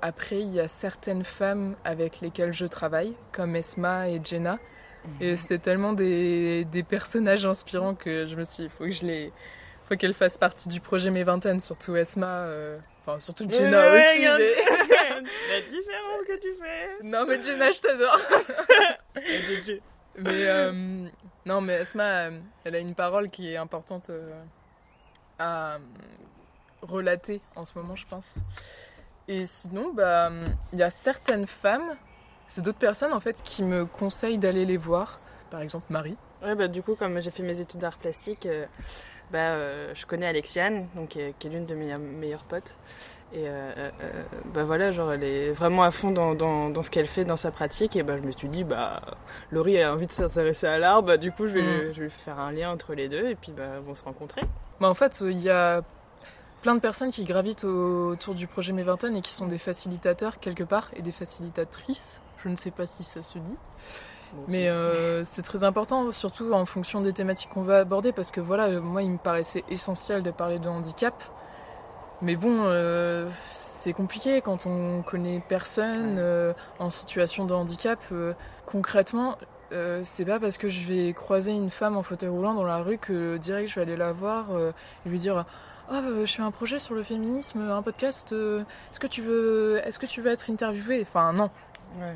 Après, 0.00 0.40
il 0.40 0.52
y 0.52 0.60
a 0.60 0.68
certaines 0.68 1.24
femmes 1.24 1.76
avec 1.84 2.20
lesquelles 2.20 2.52
je 2.52 2.66
travaille, 2.66 3.14
comme 3.32 3.56
Esma 3.56 4.08
et 4.08 4.20
Jenna. 4.22 4.58
Et 5.20 5.32
mhm. 5.32 5.36
c'est 5.36 5.58
tellement 5.58 5.92
des, 5.92 6.64
des, 6.64 6.82
personnages 6.82 7.44
inspirants 7.44 7.94
que 7.94 8.24
je 8.24 8.36
me 8.36 8.44
suis 8.44 8.62
dit, 8.62 8.64
il 8.64 8.70
faut 8.70 8.84
que 8.84 8.90
je 8.90 9.04
les. 9.04 9.32
faut 9.86 9.96
qu'elles 9.96 10.14
fassent 10.14 10.38
partie 10.38 10.70
du 10.70 10.80
projet 10.80 11.10
Mes 11.10 11.24
Vingtaines, 11.24 11.60
surtout 11.60 11.94
Esma. 11.94 12.26
Euh, 12.26 12.78
enfin, 13.00 13.18
surtout 13.18 13.46
Jenna 13.50 13.78
aussi. 13.92 14.26
La 15.50 15.60
différence 15.60 16.26
que 16.26 16.40
tu 16.40 16.54
fais. 16.54 17.02
Non, 17.02 17.26
mais 17.26 17.40
Jenna, 17.42 17.70
je 17.70 17.80
t'adore. 17.80 18.20
Mais 20.16 20.46
euh, 20.46 21.08
non, 21.44 21.60
mais 21.60 21.74
Esma, 21.74 22.26
euh, 22.26 22.38
elle 22.64 22.76
a 22.76 22.78
une 22.78 22.94
parole 22.94 23.30
qui 23.30 23.50
est 23.50 23.56
importante 23.56 24.10
euh, 24.10 24.42
à 25.38 25.78
relater 26.82 27.40
en 27.56 27.64
ce 27.64 27.76
moment, 27.78 27.96
je 27.96 28.06
pense. 28.06 28.38
Et 29.26 29.46
sinon, 29.46 29.92
bah, 29.92 30.30
il 30.72 30.78
y 30.78 30.82
a 30.82 30.90
certaines 30.90 31.46
femmes, 31.46 31.96
c'est 32.46 32.62
d'autres 32.62 32.78
personnes 32.78 33.12
en 33.12 33.20
fait 33.20 33.42
qui 33.42 33.62
me 33.62 33.86
conseillent 33.86 34.38
d'aller 34.38 34.66
les 34.66 34.76
voir. 34.76 35.20
Par 35.50 35.60
exemple, 35.60 35.86
Marie. 35.90 36.16
Ouais, 36.42 36.54
bah, 36.54 36.68
du 36.68 36.82
coup, 36.82 36.94
comme 36.94 37.20
j'ai 37.20 37.30
fait 37.30 37.42
mes 37.42 37.60
études 37.60 37.80
d'art 37.80 37.98
plastique, 37.98 38.46
bah, 39.32 39.94
je 39.94 40.06
connais 40.06 40.26
Alexiane, 40.26 40.86
donc, 40.94 41.10
qui 41.10 41.20
est, 41.20 41.44
l'une 41.44 41.66
de 41.66 41.74
mes 41.74 41.96
meilleures 41.96 42.44
potes. 42.44 42.76
Et 43.34 43.48
euh, 43.48 43.72
euh, 43.76 43.90
bah 44.54 44.62
voilà, 44.62 44.92
genre 44.92 45.12
elle 45.12 45.24
est 45.24 45.50
vraiment 45.50 45.82
à 45.82 45.90
fond 45.90 46.12
dans, 46.12 46.34
dans, 46.34 46.82
ce 46.82 46.90
qu'elle 46.90 47.08
fait 47.08 47.24
dans 47.24 47.36
sa 47.36 47.50
pratique. 47.50 47.96
Et 47.96 48.04
bah, 48.04 48.16
je 48.16 48.22
me 48.22 48.30
suis 48.30 48.48
dit, 48.48 48.62
bah, 48.62 49.00
Laurie 49.50 49.82
a 49.82 49.92
envie 49.92 50.06
de 50.06 50.12
s'intéresser 50.12 50.66
à 50.68 50.78
l'art, 50.78 51.02
bah, 51.02 51.16
du 51.16 51.32
coup 51.32 51.48
je 51.48 51.54
vais, 51.54 51.62
mm. 51.62 51.92
je 51.94 52.02
vais 52.02 52.08
faire 52.08 52.38
un 52.38 52.52
lien 52.52 52.70
entre 52.70 52.94
les 52.94 53.08
deux 53.08 53.28
et 53.28 53.34
puis 53.34 53.52
bah, 53.52 53.80
vont 53.84 53.96
se 53.96 54.04
rencontrer. 54.04 54.42
Bah, 54.80 54.88
en 54.88 54.94
fait, 54.94 55.20
il 55.20 55.40
y 55.40 55.50
a 55.50 55.82
plein 56.62 56.76
de 56.76 56.80
personnes 56.80 57.10
qui 57.10 57.24
gravitent 57.24 57.64
autour 57.64 58.34
du 58.34 58.46
projet 58.46 58.72
Mes 58.72 58.84
Vingtaines 58.84 59.16
et 59.16 59.20
qui 59.20 59.32
sont 59.32 59.48
des 59.48 59.58
facilitateurs 59.58 60.38
quelque 60.38 60.64
part 60.64 60.90
et 60.94 61.02
des 61.02 61.12
facilitatrices. 61.12 62.22
Je 62.44 62.48
ne 62.48 62.56
sais 62.56 62.70
pas 62.70 62.86
si 62.86 63.02
ça 63.02 63.22
se 63.22 63.38
dit. 63.38 63.56
Mais 64.48 64.68
euh, 64.68 65.24
c'est 65.24 65.42
très 65.42 65.64
important, 65.64 66.10
surtout 66.12 66.52
en 66.52 66.66
fonction 66.66 67.00
des 67.00 67.12
thématiques 67.12 67.50
qu'on 67.50 67.62
va 67.62 67.78
aborder, 67.78 68.12
parce 68.12 68.30
que 68.30 68.40
voilà, 68.40 68.66
euh, 68.66 68.80
moi, 68.80 69.02
il 69.02 69.10
me 69.10 69.18
paraissait 69.18 69.64
essentiel 69.70 70.22
de 70.22 70.30
parler 70.30 70.58
de 70.58 70.68
handicap. 70.68 71.14
Mais 72.24 72.36
bon, 72.36 72.62
euh, 72.64 73.28
c'est 73.50 73.92
compliqué 73.92 74.40
quand 74.40 74.64
on 74.64 75.02
connaît 75.02 75.42
personne 75.46 76.16
euh, 76.18 76.54
en 76.78 76.88
situation 76.88 77.44
de 77.44 77.52
handicap. 77.52 77.98
Euh, 78.12 78.32
concrètement, 78.64 79.36
euh, 79.72 80.00
c'est 80.04 80.24
pas 80.24 80.40
parce 80.40 80.56
que 80.56 80.70
je 80.70 80.86
vais 80.86 81.12
croiser 81.12 81.52
une 81.52 81.68
femme 81.68 81.98
en 81.98 82.02
fauteuil 82.02 82.30
roulant 82.30 82.54
dans 82.54 82.64
la 82.64 82.78
rue 82.78 82.96
que 82.96 83.36
direct 83.36 83.68
je 83.68 83.74
vais 83.74 83.82
aller 83.82 83.96
la 83.98 84.12
voir 84.12 84.46
euh, 84.52 84.72
et 85.04 85.10
lui 85.10 85.18
dire 85.18 85.44
Oh, 85.92 85.96
je 86.24 86.32
fais 86.32 86.40
un 86.40 86.50
projet 86.50 86.78
sur 86.78 86.94
le 86.94 87.02
féminisme, 87.02 87.60
un 87.70 87.82
podcast. 87.82 88.32
euh, 88.32 88.62
est-ce 88.90 88.98
que 89.00 89.06
tu 89.06 89.20
veux, 89.20 89.82
est-ce 89.84 89.98
que 89.98 90.06
tu 90.06 90.22
veux 90.22 90.30
être 90.30 90.48
interviewé 90.48 91.02
Enfin, 91.02 91.34
non. 91.34 91.50
ouais. 92.00 92.14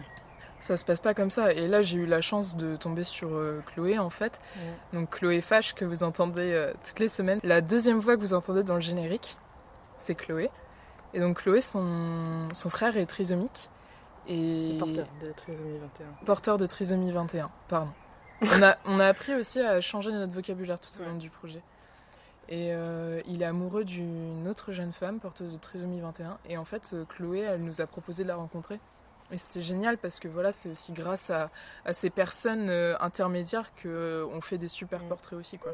Ça 0.59 0.79
se 0.79 0.87
passe 0.87 1.00
pas 1.00 1.12
comme 1.12 1.31
ça. 1.31 1.53
Et 1.53 1.69
là, 1.69 1.83
j'ai 1.83 1.99
eu 1.99 2.07
la 2.07 2.23
chance 2.23 2.57
de 2.57 2.77
tomber 2.77 3.05
sur 3.05 3.29
Chloé, 3.67 3.99
en 3.99 4.11
fait. 4.11 4.41
Ouais. 4.57 4.99
Donc, 4.99 5.11
Chloé 5.11 5.41
Fache, 5.41 5.75
que 5.75 5.85
vous 5.85 6.03
entendez 6.03 6.67
toutes 6.85 6.99
les 6.99 7.07
semaines. 7.07 7.38
La 7.45 7.61
deuxième 7.61 8.00
voix 8.00 8.17
que 8.17 8.23
vous 8.23 8.35
entendez 8.35 8.65
dans 8.65 8.75
le 8.75 8.81
générique, 8.81 9.37
c'est 9.99 10.14
Chloé. 10.14 10.50
Et 11.14 11.21
donc, 11.21 11.38
Chloé, 11.43 11.61
son, 11.61 12.49
son 12.52 12.71
frère 12.71 12.97
est 12.97 13.07
trisomique. 13.07 13.69
Et 14.26 14.76
Porteur 14.78 15.07
de 15.23 15.33
trisomie 15.33 15.78
21. 15.78 16.07
porteur 16.26 16.59
de 16.59 16.67
trisomie 16.67 17.11
21, 17.12 17.50
pardon. 17.69 17.90
On 18.43 18.62
a, 18.62 18.76
on 18.85 19.00
a 19.00 19.07
appris 19.07 19.35
aussi 19.35 19.59
à 19.61 19.81
changer 19.81 20.12
notre 20.12 20.33
vocabulaire 20.33 20.78
tout 20.78 20.90
au 21.00 21.05
long 21.05 21.12
Ouais. 21.14 21.19
du 21.19 21.28
projet. 21.31 21.61
Et 22.50 22.73
euh, 22.73 23.21
il 23.26 23.43
est 23.43 23.47
amoureux 23.47 23.85
d'une 23.85 24.47
autre 24.49 24.71
jeune 24.71 24.93
femme 24.93 25.19
porteuse 25.19 25.55
de 25.55 25.59
trisomie 25.59 26.00
21. 26.00 26.38
Et 26.49 26.57
en 26.57 26.64
fait, 26.64 26.90
euh, 26.93 27.05
Chloé, 27.07 27.40
elle 27.40 27.62
nous 27.64 27.81
a 27.81 27.87
proposé 27.87 28.23
de 28.23 28.28
la 28.28 28.37
rencontrer. 28.37 28.78
Et 29.33 29.37
c'était 29.38 29.61
génial 29.61 29.99
parce 29.99 30.21
que 30.21 30.28
voilà, 30.28 30.52
c'est 30.52 30.69
aussi 30.71 30.93
grâce 30.93 31.31
à, 31.31 31.50
à 31.85 31.93
ces 31.93 32.11
personnes 32.11 32.71
euh, 32.71 32.95
intermédiaires 33.00 33.73
qu'on 33.83 34.40
fait 34.40 34.57
des 34.59 34.69
super 34.69 35.00
portraits 35.05 35.38
aussi. 35.38 35.59
quoi. 35.59 35.73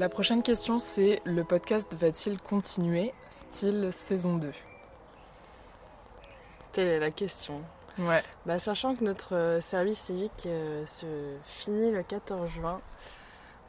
La 0.00 0.08
prochaine 0.08 0.42
question, 0.42 0.78
c'est 0.78 1.20
le 1.26 1.44
podcast 1.44 1.92
va-t-il 1.92 2.38
continuer, 2.38 3.12
style 3.28 3.90
saison 3.92 4.38
2 4.38 4.50
Telle 6.72 6.86
est 6.86 6.98
la 7.00 7.10
question. 7.10 7.60
Ouais. 7.98 8.22
Bah, 8.46 8.58
sachant 8.58 8.94
que 8.94 9.04
notre 9.04 9.36
euh, 9.36 9.60
service 9.60 9.98
civique 9.98 10.44
euh, 10.46 10.86
se 10.86 11.04
finit 11.44 11.92
le 11.92 12.02
14 12.02 12.48
juin, 12.48 12.80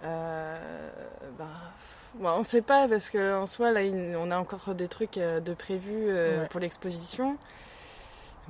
euh, 0.05 0.89
bah, 1.37 1.49
on 2.21 2.37
ne 2.39 2.43
sait 2.43 2.61
pas 2.61 2.87
parce 2.87 3.09
qu'en 3.09 3.45
soi, 3.45 3.73
là, 3.73 3.81
on 4.17 4.31
a 4.31 4.37
encore 4.37 4.73
des 4.73 4.87
trucs 4.87 5.15
de 5.15 5.53
prévus 5.53 6.07
euh, 6.07 6.43
Ouais. 6.43 6.47
pour 6.47 6.61
l'exposition. 6.61 7.35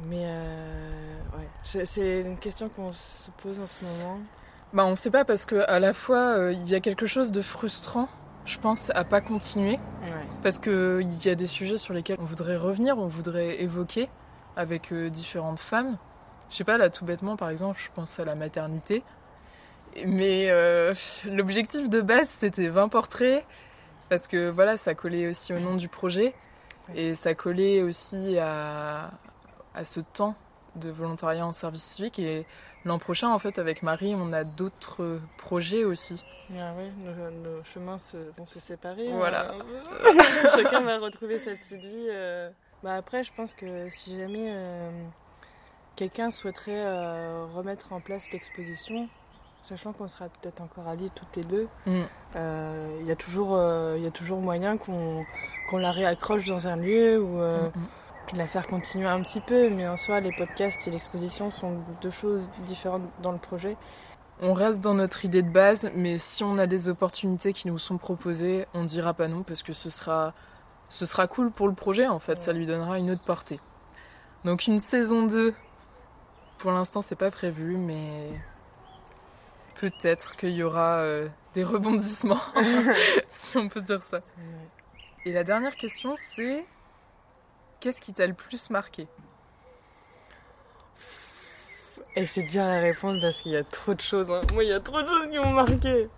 Mais 0.05 0.23
ouais, 0.23 1.47
c'est 1.63 2.21
une 2.21 2.37
question 2.37 2.69
qu'on 2.69 2.91
se 2.91 3.31
pose 3.41 3.59
en 3.59 3.65
ce 3.65 3.83
moment. 3.83 4.19
Bah, 4.73 4.85
on 4.85 4.95
sait 4.95 5.11
pas 5.11 5.25
parce 5.25 5.45
que 5.45 5.55
à 5.69 5.79
la 5.79 5.93
fois 5.93 6.37
euh, 6.37 6.53
il 6.53 6.67
y 6.69 6.75
a 6.75 6.79
quelque 6.79 7.05
chose 7.05 7.31
de 7.31 7.41
frustrant, 7.41 8.07
je 8.45 8.57
pense, 8.57 8.89
à 8.95 9.03
pas 9.03 9.21
continuer 9.21 9.79
Ouais. 10.03 10.25
parce 10.41 10.57
que 10.59 10.99
il 11.01 11.25
y 11.25 11.29
a 11.29 11.35
des 11.35 11.45
sujets 11.45 11.77
sur 11.77 11.93
lesquels 11.93 12.17
on 12.19 12.23
voudrait 12.25 12.57
revenir, 12.57 12.97
on 12.97 13.07
voudrait 13.07 13.61
évoquer 13.61 14.09
avec 14.55 14.91
euh, 14.91 15.09
différentes 15.09 15.59
femmes. 15.59 15.97
Je 16.49 16.55
sais 16.55 16.63
pas 16.63 16.77
là, 16.77 16.89
tout 16.89 17.05
bêtement, 17.05 17.35
par 17.37 17.49
exemple, 17.49 17.79
je 17.83 17.89
pense 17.93 18.19
à 18.19 18.25
la 18.25 18.35
maternité. 18.35 19.03
Mais 20.05 20.49
euh, 20.49 20.93
l'objectif 21.25 21.89
de 21.89 22.01
base 22.01 22.29
c'était 22.29 22.69
20 22.69 22.87
portraits 22.89 23.45
parce 24.09 24.27
que 24.27 24.49
voilà, 24.49 24.77
ça 24.77 24.95
collait 24.95 25.27
aussi 25.29 25.53
au 25.53 25.59
nom 25.59 25.75
du 25.75 25.87
projet 25.89 26.33
et 26.95 27.13
ça 27.15 27.35
collait 27.35 27.81
aussi 27.81 28.37
à, 28.39 29.11
à 29.75 29.83
ce 29.85 29.99
temps 29.99 30.35
de 30.77 30.89
volontariat 30.89 31.45
en 31.45 31.51
service 31.51 31.83
civique 31.83 32.19
et 32.19 32.45
L'an 32.85 32.97
prochain, 32.99 33.29
en 33.29 33.39
fait, 33.39 33.59
avec 33.59 33.83
Marie, 33.83 34.15
on 34.15 34.33
a 34.33 34.43
d'autres 34.43 35.19
projets 35.37 35.83
aussi. 35.83 36.23
Ah 36.53 36.73
ouais, 36.77 36.91
nos, 37.05 37.31
nos 37.57 37.63
chemins 37.63 37.97
se, 37.97 38.17
vont 38.37 38.45
se 38.45 38.59
séparer. 38.59 39.07
Voilà. 39.11 39.51
hein. 39.51 40.49
Chacun 40.55 40.81
va 40.81 40.97
retrouver 40.99 41.39
sa 41.39 41.51
petite 41.55 41.85
vie. 41.85 42.07
euh. 42.09 42.49
Bah 42.83 42.95
après, 42.95 43.23
je 43.23 43.31
pense 43.35 43.53
que 43.53 43.89
si 43.89 44.17
jamais 44.17 44.47
euh, 44.49 44.89
quelqu'un 45.95 46.31
souhaiterait 46.31 46.83
euh, 46.83 47.45
remettre 47.53 47.93
en 47.93 47.99
place 48.01 48.31
l'exposition, 48.31 49.07
sachant 49.61 49.93
qu'on 49.93 50.07
sera 50.07 50.25
peut-être 50.29 50.61
encore 50.61 50.91
Lille 50.95 51.11
toutes 51.13 51.35
les 51.37 51.43
deux, 51.43 51.67
Mm. 51.85 52.01
euh, 52.35 52.97
il 53.01 53.05
y 53.05 53.11
a 53.11 53.15
toujours, 53.15 53.55
euh, 53.55 53.97
y 53.99 54.07
a 54.07 54.11
toujours 54.11 54.39
moyen 54.39 54.77
qu'on 54.77 55.23
qu'on 55.69 55.77
la 55.77 55.91
réaccroche 55.91 56.45
dans 56.45 56.67
un 56.67 56.75
lieu 56.75 57.21
ou 57.21 57.39
euh, 57.39 57.69
Mm, 57.69 57.79
mm. 57.79 57.87
De 58.33 58.37
la 58.37 58.47
faire 58.47 58.67
continuer 58.67 59.07
un 59.07 59.21
petit 59.21 59.41
peu. 59.41 59.69
Mais 59.69 59.87
en 59.87 59.97
soi, 59.97 60.19
les 60.19 60.31
podcasts 60.31 60.87
et 60.87 60.91
l'exposition 60.91 61.51
sont 61.51 61.77
deux 62.01 62.11
choses 62.11 62.49
différentes 62.65 63.03
dans 63.21 63.31
le 63.31 63.37
projet. 63.37 63.77
On 64.43 64.53
reste 64.53 64.81
dans 64.81 64.95
notre 64.95 65.23
idée 65.23 65.43
de 65.43 65.51
base, 65.51 65.91
mais 65.93 66.17
si 66.17 66.43
on 66.43 66.57
a 66.57 66.65
des 66.65 66.89
opportunités 66.89 67.53
qui 67.53 67.67
nous 67.67 67.77
sont 67.77 67.99
proposées, 67.99 68.65
on 68.73 68.85
dira 68.85 69.13
pas 69.13 69.27
non 69.27 69.43
parce 69.43 69.61
que 69.61 69.71
ce 69.71 69.91
sera, 69.91 70.33
ce 70.89 71.05
sera 71.05 71.27
cool 71.27 71.51
pour 71.51 71.67
le 71.67 71.75
projet 71.75 72.07
en 72.07 72.17
fait, 72.17 72.39
ça 72.39 72.51
lui 72.51 72.65
donnera 72.65 72.97
une 72.97 73.11
autre 73.11 73.23
portée. 73.23 73.59
Donc 74.43 74.65
une 74.65 74.79
saison 74.79 75.27
2, 75.27 75.53
pour 76.57 76.71
l'instant 76.71 77.03
c'est 77.03 77.15
pas 77.15 77.29
prévu, 77.29 77.77
mais 77.77 78.31
peut-être 79.79 80.35
qu'il 80.37 80.53
y 80.53 80.63
aura 80.63 81.01
euh, 81.01 81.27
des 81.53 81.63
rebondissements, 81.63 82.41
si 83.29 83.57
on 83.57 83.69
peut 83.69 83.81
dire 83.81 84.01
ça. 84.01 84.21
Et 85.23 85.33
la 85.33 85.43
dernière 85.43 85.75
question 85.75 86.15
c'est 86.15 86.65
qu'est-ce 87.81 88.01
qui 88.01 88.13
t'a 88.13 88.25
le 88.27 88.33
plus 88.33 88.69
marqué? 88.69 89.07
Et 92.15 92.27
c'est 92.27 92.43
dur 92.43 92.61
à 92.63 92.79
répondre 92.79 93.19
parce 93.21 93.41
qu'il 93.41 93.53
y 93.53 93.57
a 93.57 93.63
trop 93.63 93.93
de 93.93 94.01
choses. 94.01 94.31
hein. 94.31 94.41
Moi, 94.53 94.63
il 94.63 94.69
y 94.69 94.73
a 94.73 94.79
trop 94.79 95.01
de 95.01 95.07
choses 95.07 95.27
qui 95.29 95.37
m'ont 95.37 95.51
marqué. 95.51 96.09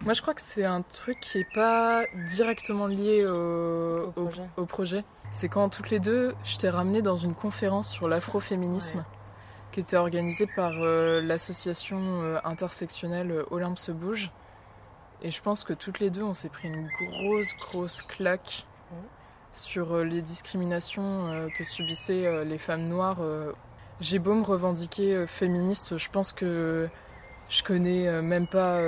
Moi, 0.00 0.14
je 0.14 0.22
crois 0.22 0.34
que 0.34 0.40
c'est 0.40 0.64
un 0.64 0.82
truc 0.82 1.18
qui 1.20 1.38
est 1.38 1.52
pas 1.54 2.04
directement 2.26 2.86
lié 2.86 3.24
au, 3.26 4.10
projet. 4.12 4.42
au 4.56 4.66
projet. 4.66 5.04
C'est 5.30 5.48
quand 5.48 5.68
toutes 5.68 5.90
les 5.90 6.00
deux, 6.00 6.34
je 6.44 6.56
t'ai 6.56 6.70
ramené 6.70 7.02
dans 7.02 7.16
une 7.16 7.34
conférence 7.34 7.90
sur 7.90 8.08
l'afroféminisme 8.08 8.98
Ouais. 8.98 9.04
qui 9.72 9.80
était 9.80 9.96
organisée 9.96 10.46
par 10.46 10.72
euh, 10.82 11.20
l'association 11.20 11.98
euh, 12.22 12.38
intersectionnelle 12.44 13.30
euh, 13.30 13.44
Olympe 13.50 13.78
se 13.78 13.92
bouge. 13.92 14.30
Et 15.22 15.30
je 15.30 15.40
pense 15.40 15.62
que 15.64 15.72
toutes 15.72 16.00
les 16.00 16.10
deux, 16.10 16.22
on 16.22 16.34
s'est 16.34 16.48
pris 16.48 16.68
une 16.68 16.88
grosse, 16.88 17.54
grosse 17.56 18.02
claque. 18.02 18.66
Sur 19.52 19.94
euh, 19.94 20.04
les 20.04 20.22
discriminations 20.22 21.26
euh, 21.26 21.48
que 21.56 21.64
subissaient 21.64 22.26
euh, 22.26 22.44
les 22.44 22.58
femmes 22.58 22.88
noires. 22.88 23.18
J'ai 24.00 24.18
beau 24.18 24.34
me 24.34 24.42
revendiquer 24.44 25.26
féministe, 25.26 25.96
je 25.96 26.08
pense 26.10 26.32
que 26.32 26.88
je 27.48 27.62
connais 27.62 28.20
même 28.22 28.46
pas 28.48 28.80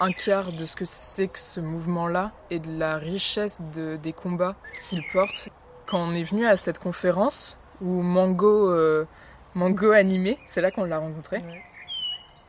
un 0.00 0.12
quart 0.12 0.52
de 0.52 0.66
ce 0.66 0.76
que 0.76 0.84
c'est 0.84 1.26
que 1.26 1.38
ce 1.38 1.58
mouvement-là 1.60 2.30
et 2.50 2.60
de 2.60 2.78
la 2.78 2.96
richesse 2.98 3.58
de- 3.74 3.96
des 3.96 4.12
combats 4.12 4.54
qu'il 4.88 5.02
porte. 5.12 5.48
Quand 5.86 5.98
on 5.98 6.12
est 6.12 6.22
venu 6.22 6.46
à 6.46 6.56
cette 6.56 6.78
conférence 6.78 7.58
où 7.80 8.02
Mango, 8.02 8.70
euh, 8.70 9.04
Mango 9.54 9.90
animé, 9.90 10.38
c'est 10.46 10.60
là 10.60 10.70
qu'on 10.70 10.84
l'a 10.84 10.98
rencontré, 10.98 11.38
Ouais. 11.38 11.62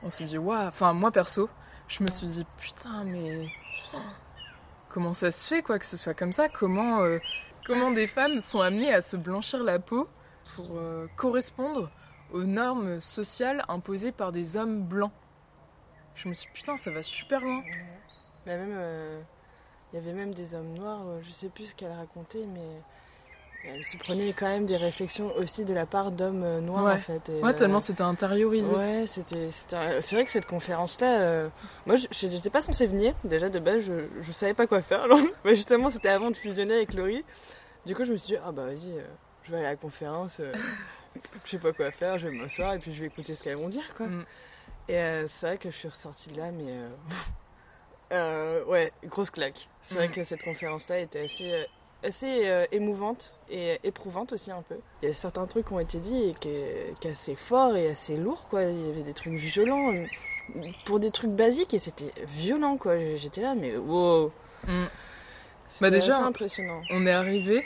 on 0.03 0.09
s'est 0.11 0.25
dit 0.25 0.37
waouh. 0.37 0.67
Enfin 0.67 0.93
moi 0.93 1.09
perso, 1.09 1.49
je 1.87 2.03
me 2.03 2.09
suis 2.11 2.27
dit 2.27 2.45
putain 2.59 3.05
mais 3.05 3.47
comment 4.97 5.13
ça 5.13 5.29
se 5.29 5.47
fait 5.47 5.61
quoi 5.61 5.77
que 5.77 5.85
ce 5.85 5.95
soit 5.95 6.15
comme 6.15 6.33
ça 6.33 6.49
Comment 6.49 7.01
euh, 7.01 7.19
comment 7.67 7.91
des 7.91 8.07
femmes 8.07 8.41
sont 8.41 8.61
amenées 8.61 8.91
à 8.91 9.01
se 9.01 9.15
blanchir 9.15 9.63
la 9.63 9.77
peau 9.77 10.07
pour 10.55 10.69
euh, 10.75 11.05
correspondre 11.15 11.91
aux 12.33 12.41
normes 12.41 12.99
sociales 12.99 13.63
imposées 13.67 14.11
par 14.11 14.31
des 14.31 14.57
hommes 14.57 14.81
blancs 14.81 15.11
Je 16.15 16.27
me 16.27 16.33
suis 16.33 16.47
dit 16.47 16.53
putain 16.55 16.77
ça 16.77 16.89
va 16.89 17.03
super 17.03 17.41
loin. 17.41 17.61
Mais 18.47 18.57
même, 18.57 18.73
euh, 18.73 19.21
il 19.93 19.97
y 19.97 19.99
avait 19.99 20.13
même 20.13 20.33
des 20.33 20.55
hommes 20.55 20.73
noirs, 20.73 21.05
je 21.21 21.29
sais 21.29 21.49
plus 21.49 21.67
ce 21.67 21.75
qu'elle 21.75 21.91
racontait, 21.91 22.47
mais 22.47 22.81
elle 23.65 23.83
se 23.83 23.97
prenait 23.97 24.31
quand 24.33 24.45
même 24.47 24.65
des 24.65 24.77
réflexions 24.77 25.33
aussi 25.35 25.65
de 25.65 25.73
la 25.73 25.85
part 25.85 26.11
d'hommes 26.11 26.43
euh, 26.43 26.61
noirs 26.61 26.85
Ouais. 26.85 26.93
en 26.93 26.99
fait. 26.99 27.29
Et, 27.29 27.41
Ouais 27.41 27.49
euh, 27.49 27.53
tellement 27.53 27.79
c'était 27.79 28.01
intériorisé. 28.03 28.71
Ouais, 28.71 29.05
c'était, 29.07 29.49
c'est 29.51 30.15
vrai 30.15 30.23
que 30.25 30.31
cette 30.31 30.45
conférence-là, 30.45 31.19
euh, 31.21 31.49
moi 31.85 31.95
je- 31.97 32.07
j'étais 32.11 32.49
pas 32.49 32.61
censée 32.61 32.87
venir, 32.87 33.13
déjà 33.23 33.49
de 33.49 33.59
base 33.59 33.81
je, 33.83 34.07
je 34.21 34.31
savais 34.31 34.53
pas 34.53 34.67
quoi 34.67 34.81
faire, 34.81 35.01
alors, 35.03 35.19
mais 35.45 35.55
justement 35.55 35.89
c'était 35.89 36.09
avant 36.09 36.31
de 36.31 36.37
fusionner 36.37 36.75
avec 36.75 36.93
Laurie. 36.93 37.25
Du 37.85 37.95
coup 37.95 38.05
je 38.05 38.11
me 38.13 38.17
suis 38.17 38.35
dit, 38.35 38.39
ah 38.45 38.51
bah 38.51 38.65
vas-y, 38.65 38.91
euh, 38.97 39.03
je 39.43 39.51
vais 39.51 39.57
aller 39.57 39.67
à 39.67 39.71
la 39.71 39.75
conférence, 39.75 40.39
euh, 40.39 40.53
je 41.45 41.49
sais 41.51 41.57
pas 41.57 41.73
quoi 41.73 41.91
faire, 41.91 42.17
je 42.17 42.27
vais 42.29 42.33
m'asseoir 42.35 42.73
et 42.73 42.79
puis 42.79 42.93
je 42.93 43.01
vais 43.01 43.07
écouter 43.07 43.35
ce 43.35 43.43
qu'elles 43.43 43.57
vont 43.57 43.69
dire 43.69 43.93
quoi. 43.95 44.07
Mm. 44.07 44.25
Et 44.89 44.97
euh, 44.97 45.27
c'est 45.27 45.45
vrai 45.47 45.57
que 45.57 45.69
je 45.71 45.75
suis 45.75 45.87
ressortie 45.89 46.29
de 46.29 46.37
là, 46.37 46.51
mais 46.51 46.69
euh, 46.69 46.89
euh, 48.13 48.63
ouais, 48.65 48.91
grosse 49.05 49.29
claque. 49.29 49.67
C'est 49.81 49.95
vrai 49.95 50.07
Mm. 50.07 50.11
que 50.11 50.23
cette 50.23 50.43
conférence-là 50.43 50.99
était 50.99 51.25
assez 51.25 51.51
euh, 51.51 51.63
assez 52.03 52.47
euh, 52.47 52.65
émouvante 52.71 53.33
et 53.49 53.79
éprouvante 53.83 54.33
aussi 54.33 54.51
un 54.51 54.61
peu. 54.61 54.75
Il 55.01 55.09
y 55.09 55.11
a 55.11 55.13
certains 55.13 55.45
trucs 55.47 55.67
qui 55.67 55.73
ont 55.73 55.79
été 55.79 55.99
dits 55.99 56.29
et 56.29 56.33
qui 56.39 56.49
est, 56.49 57.05
assez 57.05 57.35
fort 57.35 57.75
et 57.75 57.89
assez 57.89 58.17
lourd 58.17 58.47
quoi. 58.49 58.63
Il 58.63 58.87
y 58.87 58.89
avait 58.89 59.03
des 59.03 59.13
trucs 59.13 59.33
violents 59.33 59.93
pour 60.85 60.99
des 60.99 61.11
trucs 61.11 61.31
basiques 61.31 61.73
et 61.73 61.79
c'était 61.79 62.13
violent 62.27 62.77
quoi. 62.77 62.97
J'étais 63.15 63.41
là 63.41 63.55
mais 63.55 63.75
wow. 63.77 64.31
Mm. 64.67 64.85
Bah, 65.81 65.89
déjà, 65.89 66.15
assez 66.15 66.23
impressionnant. 66.23 66.81
On 66.91 67.05
est 67.05 67.11
arrivé 67.11 67.65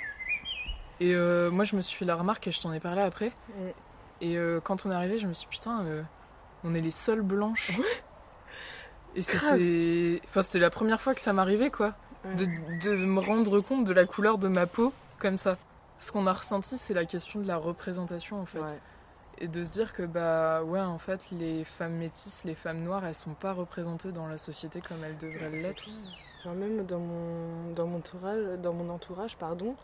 et 1.00 1.13
euh, 1.15 1.51
moi 1.51 1.63
je 1.63 1.75
me 1.75 1.81
suis 1.81 1.97
fait 1.97 2.05
la 2.05 2.15
remarque 2.15 2.47
et 2.47 2.51
je 2.51 2.61
t'en 2.61 2.71
ai 2.73 2.79
parlé 2.79 3.01
après. 3.01 3.31
Mm. 3.50 3.67
Et 4.21 4.38
euh, 4.38 4.59
quand 4.59 4.85
on 4.85 4.91
est 4.91 4.95
arrivé, 4.95 5.17
je 5.17 5.27
me 5.27 5.33
suis 5.33 5.47
dit 5.50 5.57
putain, 5.57 5.85
on 6.63 6.75
est 6.75 6.81
les 6.81 6.91
seules 6.91 7.21
blanches. 7.21 7.71
et 9.15 9.21
c'était, 9.21 10.21
enfin 10.29 10.41
c'était 10.41 10.59
la 10.59 10.69
première 10.69 11.01
fois 11.01 11.13
que 11.13 11.21
ça 11.21 11.33
m'arrivait 11.33 11.69
quoi. 11.69 11.95
De, 12.25 12.45
de 12.81 12.95
me 12.95 13.19
rendre 13.19 13.59
compte 13.61 13.85
de 13.85 13.93
la 13.93 14.05
couleur 14.05 14.37
de 14.37 14.47
ma 14.47 14.67
peau 14.67 14.93
comme 15.19 15.37
ça. 15.37 15.57
Ce 15.99 16.11
qu'on 16.11 16.25
a 16.27 16.33
ressenti, 16.33 16.77
c'est 16.77 16.93
la 16.93 17.05
question 17.05 17.39
de 17.39 17.47
la 17.47 17.57
représentation 17.57 18.39
en 18.41 18.45
fait. 18.45 18.59
Ouais. 18.59 18.79
Et 19.37 19.47
de 19.47 19.63
se 19.65 19.71
dire 19.71 19.91
que, 19.93 20.03
bah 20.03 20.61
ouais, 20.63 20.79
en 20.79 20.99
fait, 20.99 21.19
les 21.31 21.63
femmes 21.63 21.93
métisses, 21.95 22.43
les 22.43 22.53
femmes 22.53 22.83
noires, 22.83 23.03
elles 23.05 23.15
sont 23.15 23.33
pas 23.33 23.53
représentées 23.53 24.11
dans 24.11 24.27
la 24.27 24.37
société 24.37 24.81
comme 24.81 25.03
elles 25.03 25.17
devraient 25.17 25.49
l'être. 25.49 25.83
même 26.45 26.85
dans 26.85 26.99
mon, 26.99 27.71
dans 27.73 27.87
mon 27.87 27.97
entourage, 27.97 28.43
dans 28.61 28.73
mon 28.73 28.89
entourage 28.91 29.37
pardon, 29.37 29.75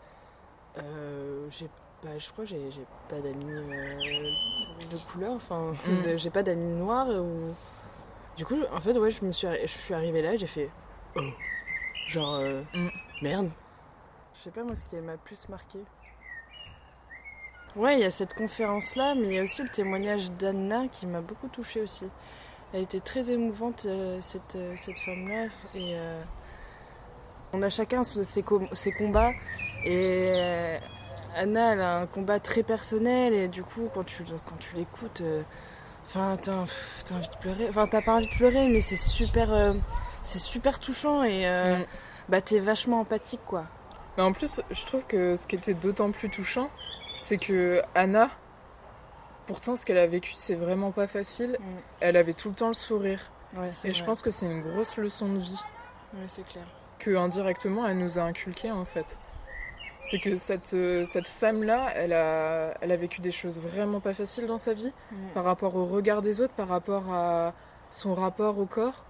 euh, 0.78 1.46
j'ai, 1.50 1.68
bah, 2.04 2.10
je 2.18 2.30
crois 2.30 2.44
que 2.44 2.50
j'ai, 2.50 2.70
j'ai 2.70 2.84
pas 3.08 3.20
d'amis 3.20 3.50
euh, 3.50 4.30
de 4.90 4.96
couleur, 5.10 5.32
enfin, 5.32 5.72
Mm. 5.86 6.16
j'ai 6.16 6.30
pas 6.30 6.42
d'amis 6.44 6.74
noirs. 6.78 7.08
Ou... 7.08 7.52
Du 8.36 8.44
coup, 8.44 8.56
en 8.72 8.80
fait, 8.80 8.96
ouais, 8.96 9.10
je, 9.10 9.24
me 9.24 9.32
suis, 9.32 9.46
arri- 9.48 9.62
je 9.62 9.66
suis 9.78 9.94
arrivée 9.94 10.22
là, 10.22 10.36
j'ai 10.36 10.46
fait 10.46 10.70
oh, 11.16 11.20
genre 12.08 12.34
euh, 12.36 12.62
Mm. 12.74 12.88
merde. 13.22 13.50
Je 14.36 14.42
sais 14.42 14.50
pas 14.50 14.62
moi 14.64 14.74
ce 14.74 14.84
qui 14.84 14.96
m'a 14.96 15.16
plus 15.16 15.48
marqué. 15.48 15.78
Ouais, 17.76 17.94
il 17.98 18.00
y 18.00 18.04
a 18.04 18.10
cette 18.10 18.34
conférence-là, 18.34 19.14
mais 19.14 19.28
il 19.28 19.32
y 19.34 19.38
a 19.38 19.42
aussi 19.42 19.62
le 19.62 19.68
témoignage 19.68 20.30
d'Anna 20.32 20.88
qui 20.90 21.06
m'a 21.06 21.20
beaucoup 21.20 21.48
touchée 21.48 21.82
aussi. 21.82 22.06
Elle 22.72 22.82
était 22.82 23.00
très 23.00 23.30
émouvante, 23.30 23.84
euh, 23.86 24.18
cette, 24.20 24.56
euh, 24.56 24.72
cette 24.76 24.98
femme-là. 24.98 25.44
Et 25.74 25.94
euh, 25.98 26.20
on 27.52 27.62
a 27.62 27.68
chacun 27.68 28.02
ses, 28.04 28.42
com- 28.42 28.68
ses 28.72 28.92
combats. 28.92 29.32
Et 29.84 30.30
euh, 30.34 30.78
Anna, 31.36 31.72
elle 31.74 31.80
a 31.80 31.98
un 32.00 32.06
combat 32.06 32.40
très 32.40 32.62
personnel. 32.62 33.32
Et 33.34 33.48
du 33.48 33.62
coup, 33.62 33.88
quand 33.94 34.04
tu, 34.04 34.24
quand 34.24 34.56
tu 34.58 34.74
l'écoutes, 34.76 35.20
euh, 35.20 35.42
enfin, 36.06 36.36
t'as 36.40 36.52
envie 37.14 37.28
de 37.28 37.36
pleurer. 37.40 37.68
Enfin, 37.68 37.86
t'as 37.86 38.02
pas 38.02 38.14
envie 38.16 38.28
de 38.28 38.34
pleurer, 38.36 38.68
mais 38.68 38.80
c'est 38.80 38.96
super, 38.96 39.52
euh, 39.52 39.74
c'est 40.28 40.38
super 40.38 40.78
touchant. 40.80 41.22
Et 41.24 41.46
euh, 41.46 41.78
Mm. 41.78 41.84
bah, 42.28 42.40
t'es 42.40 42.58
vachement 42.60 43.00
empathique, 43.00 43.40
quoi. 43.46 43.64
Mais 44.16 44.22
en 44.22 44.32
plus, 44.32 44.60
je 44.70 44.84
trouve 44.84 45.04
que 45.04 45.36
ce 45.36 45.46
qui 45.46 45.56
était 45.56 45.74
d'autant 45.74 46.10
plus 46.10 46.28
touchant, 46.30 46.68
c'est 47.16 47.38
que 47.38 47.82
Anna, 47.94 48.30
pourtant, 49.46 49.76
ce 49.76 49.86
qu'elle 49.86 49.98
a 49.98 50.06
vécu, 50.06 50.32
c'est 50.34 50.54
vraiment 50.54 50.90
pas 50.90 51.06
facile. 51.06 51.56
Mm. 51.60 51.64
Elle 52.00 52.16
avait 52.16 52.34
tout 52.34 52.48
le 52.48 52.54
temps 52.54 52.68
le 52.68 52.74
sourire. 52.74 53.20
Ouais, 53.56 53.72
Et 53.84 53.92
je 53.92 54.04
pense 54.04 54.20
que 54.20 54.30
c'est 54.30 54.44
une 54.46 54.60
grosse 54.60 54.98
leçon 54.98 55.28
de 55.32 55.38
vie 55.38 55.60
Ouais, 56.14 56.24
c'est 56.28 56.46
clair. 56.46 56.64
que 56.98 57.16
indirectement 57.16 57.86
elle 57.86 57.96
nous 57.96 58.18
a 58.18 58.22
inculqué 58.22 58.70
en 58.70 58.84
fait. 58.84 59.18
C'est 60.10 60.18
que 60.18 60.36
cette, 60.36 60.74
euh, 60.74 61.04
cette 61.06 61.26
femme-là, 61.28 61.90
elle 61.94 62.12
a, 62.12 62.74
elle 62.82 62.92
a 62.92 62.96
vécu 62.96 63.20
des 63.22 63.30
choses 63.30 63.58
vraiment 63.58 64.00
pas 64.00 64.12
faciles 64.14 64.46
dans 64.46 64.58
sa 64.58 64.74
vie. 64.74 64.92
Mm. 65.12 65.16
par 65.34 65.44
rapport 65.44 65.74
au 65.76 65.86
regard 65.86 66.20
des 66.22 66.40
autres, 66.42 66.52
par 66.54 66.68
rapport 66.68 67.10
à 67.12 67.54
son 67.90 68.14
rapport 68.14 68.58
au 68.58 68.66
corps. 68.66 69.02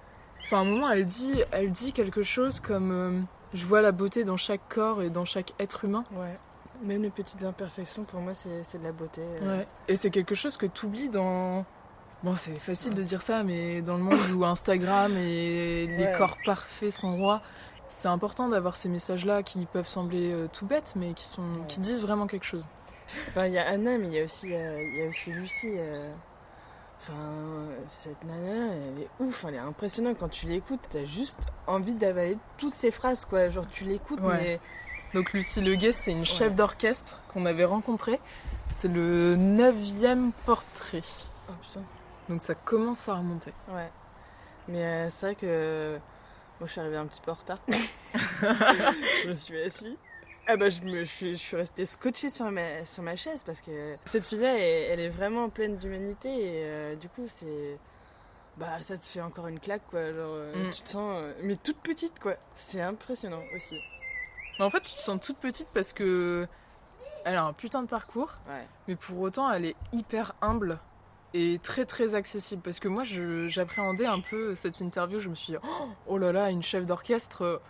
Enfin, 0.45 0.59
à 0.59 0.61
un 0.61 0.64
moment, 0.64 0.90
elle 0.90 1.04
dit, 1.07 1.42
elle 1.52 1.71
dit 1.71 1.92
quelque 1.92 2.23
chose 2.23 2.61
comme 2.61 2.90
euh, 2.92 3.21
Je 3.54 3.64
vois 3.66 3.80
la 3.83 3.92
beauté 3.92 4.25
dans 4.25 4.37
chaque 4.37 4.66
corps 4.68 5.02
et 5.02 5.11
dans 5.11 5.25
chaque 5.25 5.52
être 5.59 5.85
humain. 5.85 6.04
Ouais. 6.12 6.37
Même 6.83 7.02
les 7.02 7.11
petites 7.11 7.42
imperfections, 7.45 8.04
pour 8.04 8.21
moi, 8.21 8.35
c'est 8.35 8.78
de 8.78 8.85
la 8.85 8.92
beauté. 8.92 9.21
euh. 9.42 9.64
Et 9.88 9.97
c'est 9.97 10.11
quelque 10.11 10.35
chose 10.35 10.57
que 10.57 10.66
tu 10.66 10.87
oublies 10.87 11.09
dans. 11.09 11.64
Bon, 12.23 12.37
c'est 12.37 12.57
facile 12.57 12.95
de 12.95 13.02
dire 13.02 13.23
ça, 13.23 13.42
mais 13.45 13.80
dans 13.83 13.97
le 13.97 14.02
monde 14.02 14.18
où 14.35 14.45
Instagram 14.45 15.12
et 15.16 15.87
les 15.87 16.04
Ouais. 16.07 16.14
corps 16.16 16.37
parfaits 16.45 16.90
sont 16.92 17.16
rois, 17.16 17.42
c'est 17.88 18.09
important 18.09 18.49
d'avoir 18.49 18.76
ces 18.76 18.88
messages-là 18.88 19.42
qui 19.42 19.66
peuvent 19.66 19.87
sembler 19.88 20.33
euh, 20.33 20.48
tout 20.53 20.66
bêtes, 20.66 20.94
mais 20.96 21.12
qui, 21.14 21.24
sont, 21.24 21.42
Ouais. 21.42 21.66
qui 21.68 21.81
disent 21.81 22.03
vraiment 22.03 22.27
quelque 22.27 22.44
chose. 22.46 22.66
Enfin, 23.29 23.46
il 23.46 23.53
y 23.55 23.59
a 23.59 23.66
Anna, 23.68 23.98
mais 23.98 24.09
il 24.09 24.14
y 24.14 24.20
a 24.20 24.24
aussi, 24.24 24.48
il 24.48 24.96
y 24.98 25.03
a 25.03 25.09
aussi 25.09 25.33
Lucie. 25.33 25.74
Euh. 27.11 27.66
Enfin, 27.70 27.84
cette 27.87 28.22
nana, 28.24 28.74
elle 28.74 29.02
est 29.02 29.08
ouf, 29.20 29.44
elle 29.46 29.54
est 29.54 29.58
impressionnante. 29.58 30.16
Quand 30.18 30.28
tu 30.28 30.46
l'écoutes, 30.46 30.80
t'as 30.90 31.04
juste 31.04 31.40
envie 31.66 31.92
d'avaler 31.94 32.37
toutes 32.56 32.74
ces 32.74 32.90
phrases, 32.90 33.24
quoi. 33.24 33.48
Genre, 33.48 33.66
tu 33.68 33.84
l'écoutes, 33.84 34.20
Ouais. 34.20 34.38
mais. 34.40 34.61
Donc 35.14 35.32
Lucie 35.32 35.61
Leguet, 35.62 35.92
c'est 35.92 36.12
une 36.12 36.24
chef 36.26 36.50
Ouais. 36.50 36.54
d'orchestre 36.54 37.20
qu'on 37.32 37.46
avait 37.46 37.64
rencontrée. 37.64 38.20
C'est 38.70 38.88
le 38.88 39.37
neuvième 39.37 40.32
portrait. 40.44 41.02
Oh 41.48 41.52
putain. 41.62 41.80
Donc 42.28 42.42
ça 42.42 42.54
commence 42.54 43.08
à 43.08 43.14
remonter. 43.14 43.54
Ouais. 43.70 43.90
Mais 44.68 44.82
euh, 44.84 45.11
c'est 45.11 45.26
vrai 45.26 45.34
que. 45.34 45.98
Moi, 46.61 46.66
je 46.66 46.72
suis 46.72 46.80
arrivée 46.80 46.96
un 46.96 47.06
petit 47.06 47.20
peu 47.22 47.30
en 47.30 47.34
retard. 47.34 47.58
je 49.22 49.28
me 49.28 49.34
suis 49.34 49.62
assise. 49.62 49.94
Ah 50.50 50.56
bah, 50.56 50.70
je, 50.70 50.80
me, 50.80 51.00
je, 51.00 51.04
suis, 51.04 51.32
je 51.32 51.37
suis 51.42 51.56
restée 51.56 51.84
scotchée 51.84 52.30
sur 52.30 52.50
ma, 52.50 52.87
sur 52.87 53.02
ma 53.02 53.16
chaise 53.16 53.42
parce 53.44 53.61
que 53.61 53.96
cette 54.06 54.24
fille-là, 54.24 54.56
elle, 54.58 54.92
elle 54.92 55.00
est 55.00 55.08
vraiment 55.11 55.50
pleine 55.50 55.76
d'humanité 55.76 56.28
et 56.30 56.62
euh, 56.64 56.96
du 56.96 57.08
coup, 57.11 57.24
c'est. 57.28 57.78
Bah, 58.56 58.82
ça 58.82 58.96
te 58.98 59.04
fait 59.04 59.20
encore 59.20 59.46
une 59.46 59.61
claque, 59.61 59.82
quoi. 59.90 60.06
Genre, 60.12 60.16
euh, 60.32 60.68
Mm. 60.68 60.70
tu 60.70 60.82
te 60.82 60.88
sens. 60.88 61.18
euh, 61.22 61.32
mais 61.42 61.56
toute 61.56 61.76
petite, 61.78 62.18
quoi. 62.18 62.34
C'est 62.56 62.80
impressionnant 62.80 63.42
aussi. 63.54 63.78
Mais 64.58 64.64
en 64.64 64.70
fait, 64.70 64.80
tu 64.80 64.94
te 64.94 65.00
sens 65.00 65.20
toute 65.20 65.37
petite 65.38 65.68
parce 65.74 65.92
que 65.92 66.48
elle 67.24 67.37
a 67.37 67.44
un 67.44 67.52
putain 67.52 67.82
de 67.82 67.88
parcours, 67.88 68.32
Ouais. 68.48 68.66
mais 68.88 68.96
pour 68.96 69.20
autant, 69.20 69.52
elle 69.52 69.66
est 69.66 69.76
hyper 69.92 70.34
humble 70.40 70.78
et 71.34 71.58
très 71.62 71.84
très 71.84 72.14
accessible. 72.14 72.62
Parce 72.62 72.80
que 72.80 72.88
moi, 72.88 73.02
j'appréhendais 73.48 74.06
un 74.06 74.20
peu 74.20 74.54
cette 74.54 74.80
interview. 74.80 75.20
Je 75.20 75.28
me 75.28 75.34
suis 75.34 75.52
dit, 75.52 75.58
oh, 75.62 75.88
oh 76.06 76.16
là 76.18 76.32
là, 76.32 76.50
une 76.50 76.62
chef 76.62 76.87
d'orchestre. 76.87 77.61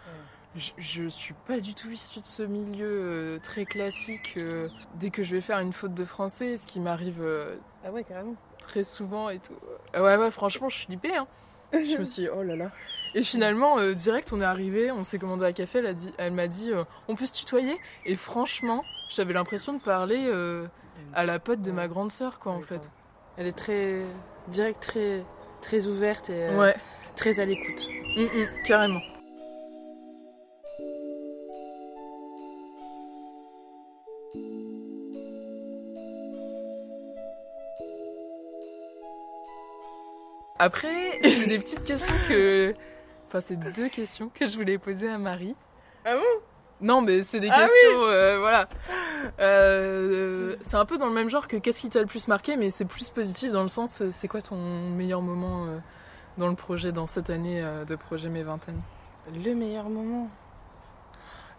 Je, 0.59 0.73
je 0.77 1.09
suis 1.09 1.35
pas 1.47 1.61
du 1.61 1.73
tout 1.75 1.88
issue 1.90 2.21
de 2.21 2.27
ce 2.27 2.42
milieu 2.42 2.87
euh, 2.88 3.38
très 3.38 3.64
classique. 3.64 4.35
euh, 4.37 4.68
dès 4.97 5.11
que 5.11 5.23
je 5.23 5.35
vais 5.37 5.40
faire 5.40 5.61
une 5.61 5.73
faute 5.73 5.94
de 5.94 6.05
français, 6.05 6.57
ce 6.57 6.66
qui 6.66 6.81
m'arrive 6.81 7.21
euh, 7.23 7.57
Ah 7.85 7.90
ouais, 7.92 8.03
carrément. 8.05 8.35
très 8.61 8.83
souvent 8.83 9.31
et 9.31 9.38
tout. 9.38 9.55
Ouais, 9.94 10.16
ouais, 10.16 10.31
franchement, 10.31 10.68
je 10.68 10.79
flippais. 10.79 11.16
Hein. 11.16 11.27
Je 11.73 11.99
me 11.99 12.05
suis 12.05 12.23
dit, 12.25 12.29
oh 12.29 12.42
là 12.42 12.57
là. 12.57 12.71
Et 13.14 13.23
finalement, 13.23 13.79
euh, 13.79 13.92
direct, 13.92 14.33
on 14.33 14.40
est 14.40 14.44
arrivé, 14.44 14.90
on 14.90 15.05
s'est 15.05 15.18
commandé 15.18 15.44
un 15.44 15.53
café. 15.53 15.79
Elle, 15.81 15.87
a 15.87 15.92
dit- 15.94 16.12
elle 16.18 16.33
m'a 16.33 16.47
dit, 16.49 16.73
euh, 16.73 16.85
on 17.09 17.14
peut 17.14 17.27
se 17.27 17.33
tutoyer? 17.33 17.79
Et 18.07 18.16
franchement, 18.16 18.83
j'avais 19.11 19.35
l'impression 19.35 19.75
de 19.75 19.81
parler 19.81 20.25
euh, 20.29 20.66
à 21.14 21.25
la 21.25 21.38
pote 21.38 21.61
de 21.61 21.71
ma 21.71 21.87
grande 21.87 22.11
sœur, 22.11 22.38
quoi, 22.38 22.53
en 22.53 22.61
fait. 22.62 22.77
grave. 22.79 22.88
Elle 23.37 23.47
est 23.47 23.53
très. 23.57 24.01
direct, 24.49 24.81
très. 24.83 25.25
très 25.62 25.87
ouverte 25.87 26.31
et 26.31 26.55
Ouais, 26.57 26.75
très 27.16 27.38
à 27.38 27.44
l'écoute. 27.44 27.87
Mm, 28.16 28.23
mm, 28.23 28.47
carrément. 28.66 29.01
Après, 40.59 41.21
c'est 41.23 41.47
des 41.47 41.59
petites 41.59 41.85
questions 41.85 42.14
que. 42.29 42.75
Enfin, 43.29 43.40
c'est 43.40 43.57
deux 43.57 43.88
questions 43.88 44.31
que 44.33 44.47
je 44.47 44.57
voulais 44.57 44.79
poser 44.79 45.09
à 45.09 45.18
Marie. 45.18 45.55
Ah 46.05 46.14
bon? 46.16 46.42
Non, 46.81 47.01
mais 47.03 47.25
c'est 47.25 47.40
des 47.40 47.51
Ah 47.51 47.59
questions, 47.61 48.03
euh, 48.05 48.38
voilà. 48.38 48.68
Euh, 49.40 50.55
c'est 50.62 50.77
un 50.77 50.85
peu 50.85 50.97
dans 50.97 51.07
le 51.07 51.12
même 51.12 51.29
genre 51.29 51.49
que 51.49 51.57
qu'est-ce 51.57 51.81
qui 51.81 51.90
t'a 51.90 52.01
le 52.01 52.07
plus 52.07 52.29
marqué, 52.29 52.57
mais 52.57 52.71
c'est 52.71 52.85
plus 52.85 53.11
positif 53.11 53.51
dans 53.51 53.62
le 53.62 53.68
sens, 53.68 54.03
c'est 54.11 54.29
quoi 54.29 54.40
ton 54.40 54.57
meilleur 54.90 55.21
moment 55.21 55.66
euh, 55.66 55.79
dans 56.38 56.49
le 56.49 56.55
projet, 56.55 56.92
dans 56.92 57.09
cette 57.09 57.31
année 57.31 57.61
euh, 57.62 57.85
de 57.85 57.97
projet 57.97 58.29
Mes 58.29 58.44
Vingtaines? 58.44 58.81
Le 59.35 59.55
meilleur 59.55 59.88
moment. 59.88 60.29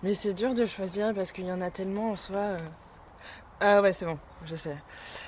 Mais 0.04 0.14
c'est 0.14 0.34
dur 0.34 0.54
de 0.54 0.66
choisir 0.66 1.14
parce 1.14 1.34
qu'il 1.34 1.46
y 1.46 1.52
en 1.52 1.60
a 1.62 1.70
tellement 1.70 2.12
en 2.12 2.16
soi. 2.16 2.38
euh. 2.38 2.60
Ah 3.60 3.82
ouais, 3.82 3.92
c'est 3.92 4.06
bon, 4.06 4.18
je 4.46 4.56
sais. 4.56 4.78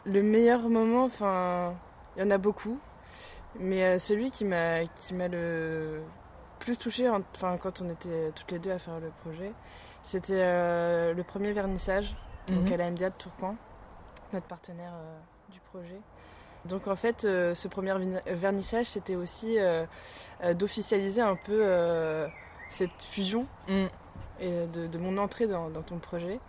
Le 0.06 0.24
meilleur 0.24 0.70
moment, 0.70 1.04
enfin, 1.04 1.74
il 2.16 2.24
y 2.24 2.26
en 2.26 2.32
a 2.32 2.38
beaucoup. 2.38 2.80
Mais 3.60 3.84
euh, 3.84 4.00
celui 4.00 4.32
qui 4.32 4.46
m'a 4.46 4.86
qui 4.86 5.14
m'a 5.14 5.28
le 5.28 6.02
plus 6.60 6.78
touché, 6.78 7.10
enfin, 7.10 7.58
quand 7.58 7.82
on 7.82 7.90
était 7.90 8.32
toutes 8.36 8.52
les 8.52 8.60
deux 8.60 8.72
à 8.72 8.80
faire 8.80 9.00
le 9.00 9.12
projet, 9.22 9.52
c'était 10.04 10.34
euh, 10.38 11.14
le 11.14 11.24
premier 11.24 11.52
vernissage, 11.52 12.16
donc 12.48 12.66
Mhm. 12.68 12.74
à 12.74 12.78
la 12.78 12.92
MDA 12.92 13.10
de 13.10 13.16
Tourcoing, 13.18 13.56
notre 14.34 14.46
partenaire 14.48 14.94
euh, 14.96 15.18
du 15.52 15.60
projet. 15.72 16.00
Donc 16.66 16.88
en 16.88 16.96
fait, 16.96 17.26
euh, 17.26 17.56
ce 17.56 17.68
premier 17.68 17.94
vernissage, 18.28 18.86
c'était 18.86 19.16
aussi 19.16 19.58
d'officialiser 20.54 21.22
un 21.22 21.36
peu 21.36 21.66
cette 22.70 23.02
fusion 23.04 23.48
Mm. 23.68 23.86
et 24.40 24.68
de, 24.68 24.88
de 24.88 24.98
mon 24.98 25.18
entrée 25.18 25.48
dans, 25.48 25.70
dans 25.70 25.82
ton 25.82 25.98
projet. 25.98 26.40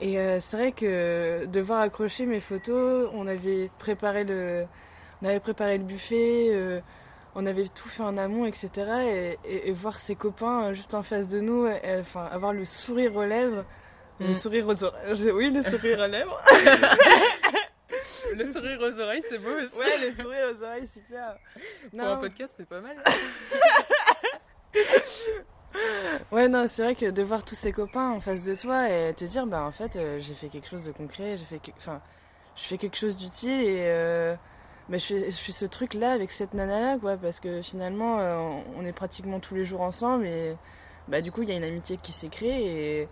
Et 0.00 0.16
c'est 0.40 0.56
vrai 0.56 0.72
que 0.72 1.46
devoir 1.46 1.80
accrocher 1.80 2.26
mes 2.26 2.40
photos, 2.40 3.10
on 3.14 3.26
avait 3.26 3.70
préparé 3.78 4.24
le, 4.24 4.66
on 5.22 5.26
avait 5.26 5.40
préparé 5.40 5.78
le 5.78 5.84
buffet. 5.84 6.50
euh, 6.52 6.80
on 7.34 7.46
avait 7.46 7.68
tout 7.68 7.88
fait 7.88 8.02
en 8.02 8.16
amont, 8.16 8.46
etc. 8.46 9.36
Et, 9.44 9.72
voir 9.72 10.00
ses 10.00 10.16
copains 10.16 10.72
juste 10.72 10.94
en 10.94 11.02
face 11.02 11.28
de 11.28 11.40
nous, 11.40 11.68
enfin, 12.00 12.26
avoir 12.32 12.52
le 12.52 12.64
sourire 12.64 13.14
aux 13.14 13.24
lèvres, 13.24 13.64
le 14.18 14.30
mm. 14.30 14.34
sourire 14.34 14.66
aux 14.66 14.82
oreilles. 14.82 15.30
Oui, 15.32 15.50
le 15.50 15.62
sourire 15.62 16.00
aux 16.00 16.06
lèvres. 16.06 16.42
le 18.36 18.52
sourire 18.52 18.78
aux 18.80 19.00
oreilles, 19.00 19.22
c'est 19.28 19.38
beau 19.38 19.56
aussi. 19.56 19.78
Ouais, 19.78 19.98
le 19.98 20.14
sourire 20.14 20.48
aux 20.52 20.62
oreilles, 20.62 20.86
super. 20.86 21.36
Pour 21.90 22.02
un 22.02 22.16
podcast, 22.16 22.54
c'est 22.56 22.68
pas 22.68 22.80
mal. 22.80 22.96
ouais, 26.32 26.48
non, 26.48 26.66
c'est 26.66 26.82
vrai 26.82 26.94
que 26.94 27.10
de 27.10 27.22
voir 27.22 27.44
tous 27.44 27.54
ses 27.54 27.72
copains 27.72 28.10
en 28.10 28.20
face 28.20 28.44
de 28.44 28.54
toi 28.54 28.90
et 28.90 29.14
te 29.14 29.24
dire, 29.24 29.46
bah 29.46 29.62
en 29.62 29.70
fait, 29.70 29.96
euh, 29.96 30.18
j'ai 30.20 30.34
fait 30.34 30.48
quelque 30.48 30.68
chose 30.68 30.84
de 30.84 30.92
concret, 30.92 31.36
j'ai 31.36 31.44
fait, 31.44 31.60
enfin, 31.76 32.00
je 32.56 32.64
fais 32.64 32.78
quelque 32.78 32.96
chose 32.96 33.16
d'utile 33.16 33.60
et 33.60 33.84
euh, 33.86 34.34
bah, 34.88 34.98
je, 34.98 35.04
fais, 35.04 35.30
je 35.30 35.36
fais 35.36 35.52
ce 35.52 35.66
truc-là 35.66 36.12
avec 36.12 36.30
cette 36.30 36.54
nana-là, 36.54 36.98
quoi, 36.98 37.16
parce 37.16 37.40
que 37.40 37.62
finalement, 37.62 38.18
euh, 38.18 38.38
on 38.76 38.84
est 38.84 38.92
pratiquement 38.92 39.40
tous 39.40 39.54
les 39.54 39.64
jours 39.64 39.82
ensemble 39.82 40.26
et 40.26 40.56
bah 41.08 41.20
du 41.20 41.32
coup, 41.32 41.42
il 41.42 41.48
y 41.48 41.52
a 41.52 41.56
une 41.56 41.64
amitié 41.64 41.98
qui 42.02 42.12
s'est 42.12 42.28
créée 42.28 43.00
et, 43.02 43.08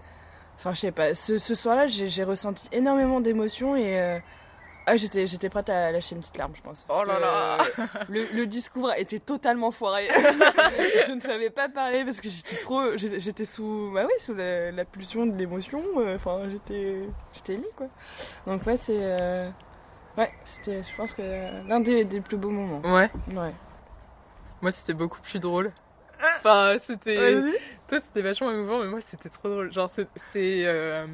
enfin, 0.56 0.74
je 0.74 0.80
sais 0.80 0.92
pas, 0.92 1.14
ce, 1.14 1.38
ce 1.38 1.54
soir-là, 1.54 1.86
j'ai 1.86 2.24
ressenti 2.24 2.68
énormément 2.72 3.20
d'émotions 3.20 3.76
et 3.76 4.20
ah, 4.88 4.96
j'étais, 4.96 5.26
j'étais 5.26 5.48
prête 5.48 5.68
à 5.68 5.90
lâcher 5.90 6.14
une 6.14 6.20
petite 6.20 6.38
larme, 6.38 6.52
je 6.54 6.62
pense. 6.62 6.86
Oh 6.88 7.02
là 7.04 7.18
là 7.18 7.58
le, 8.08 8.24
le, 8.32 8.46
discours 8.46 8.92
était 8.96 9.18
totalement 9.18 9.72
foiré. 9.72 10.06
je 11.08 11.12
ne 11.12 11.20
savais 11.20 11.50
pas 11.50 11.68
parler 11.68 12.04
parce 12.04 12.20
que 12.20 12.28
j'étais 12.28 12.54
trop. 12.54 12.96
J'étais 12.96 13.44
sous. 13.44 13.90
Bah 13.92 14.04
oui, 14.06 14.12
sous 14.20 14.34
la, 14.34 14.84
pulsion 14.84 15.26
de 15.26 15.36
l'émotion. 15.36 15.82
Euh, 15.96 16.14
enfin, 16.14 16.42
j'étais. 16.48 17.00
J'étais 17.32 17.54
émue, 17.54 17.66
quoi. 17.74 17.88
Donc, 18.46 18.64
ouais, 18.64 18.76
c'est. 18.76 19.00
Euh, 19.00 19.50
ouais, 20.16 20.32
c'était, 20.44 20.82
je 20.82 20.96
pense 20.96 21.14
que 21.14 21.22
l'un 21.68 21.80
des, 21.80 22.04
des, 22.04 22.20
plus 22.20 22.36
beaux 22.36 22.50
moments. 22.50 22.80
Ouais. 22.80 23.10
Ouais. 23.34 23.52
Moi, 24.62 24.70
c'était 24.70 24.94
beaucoup 24.94 25.20
plus 25.20 25.38
drôle. 25.38 25.72
Enfin, 26.38 26.76
c'était. 26.82 27.34
Toi, 27.88 27.98
c'était 28.04 28.22
vachement 28.22 28.50
émouvant, 28.50 28.80
mais 28.80 28.88
moi, 28.88 29.00
c'était 29.00 29.28
trop 29.28 29.48
drôle. 29.48 29.72
Genre, 29.72 29.90
c'est. 29.90 30.66
Euh, 30.66 31.06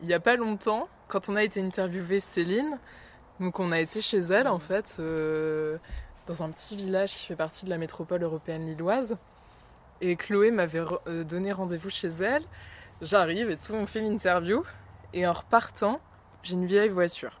il 0.00 0.08
y 0.08 0.14
a 0.14 0.20
pas 0.20 0.36
longtemps 0.36 0.88
quand 1.08 1.28
on 1.28 1.36
a 1.36 1.42
été 1.42 1.62
interviewé 1.62 2.20
Céline, 2.20 2.78
donc 3.40 3.58
on 3.60 3.72
a 3.72 3.80
été 3.80 4.00
chez 4.00 4.18
elle 4.18 4.48
en 4.48 4.58
fait, 4.58 4.96
euh, 4.98 5.78
dans 6.26 6.42
un 6.42 6.50
petit 6.50 6.76
village 6.76 7.14
qui 7.14 7.26
fait 7.26 7.36
partie 7.36 7.64
de 7.64 7.70
la 7.70 7.78
métropole 7.78 8.22
européenne 8.22 8.66
lilloise. 8.66 9.16
Et 10.00 10.16
Chloé 10.16 10.50
m'avait 10.50 10.82
euh, 11.06 11.24
donné 11.24 11.52
rendez-vous 11.52 11.90
chez 11.90 12.08
elle. 12.08 12.42
J'arrive 13.00 13.50
et 13.50 13.56
tout, 13.56 13.72
on 13.74 13.86
fait 13.86 14.00
l'interview. 14.00 14.64
Et 15.12 15.26
en 15.26 15.32
repartant, 15.32 16.00
j'ai 16.42 16.54
une 16.54 16.66
vieille 16.66 16.88
voiture. 16.88 17.40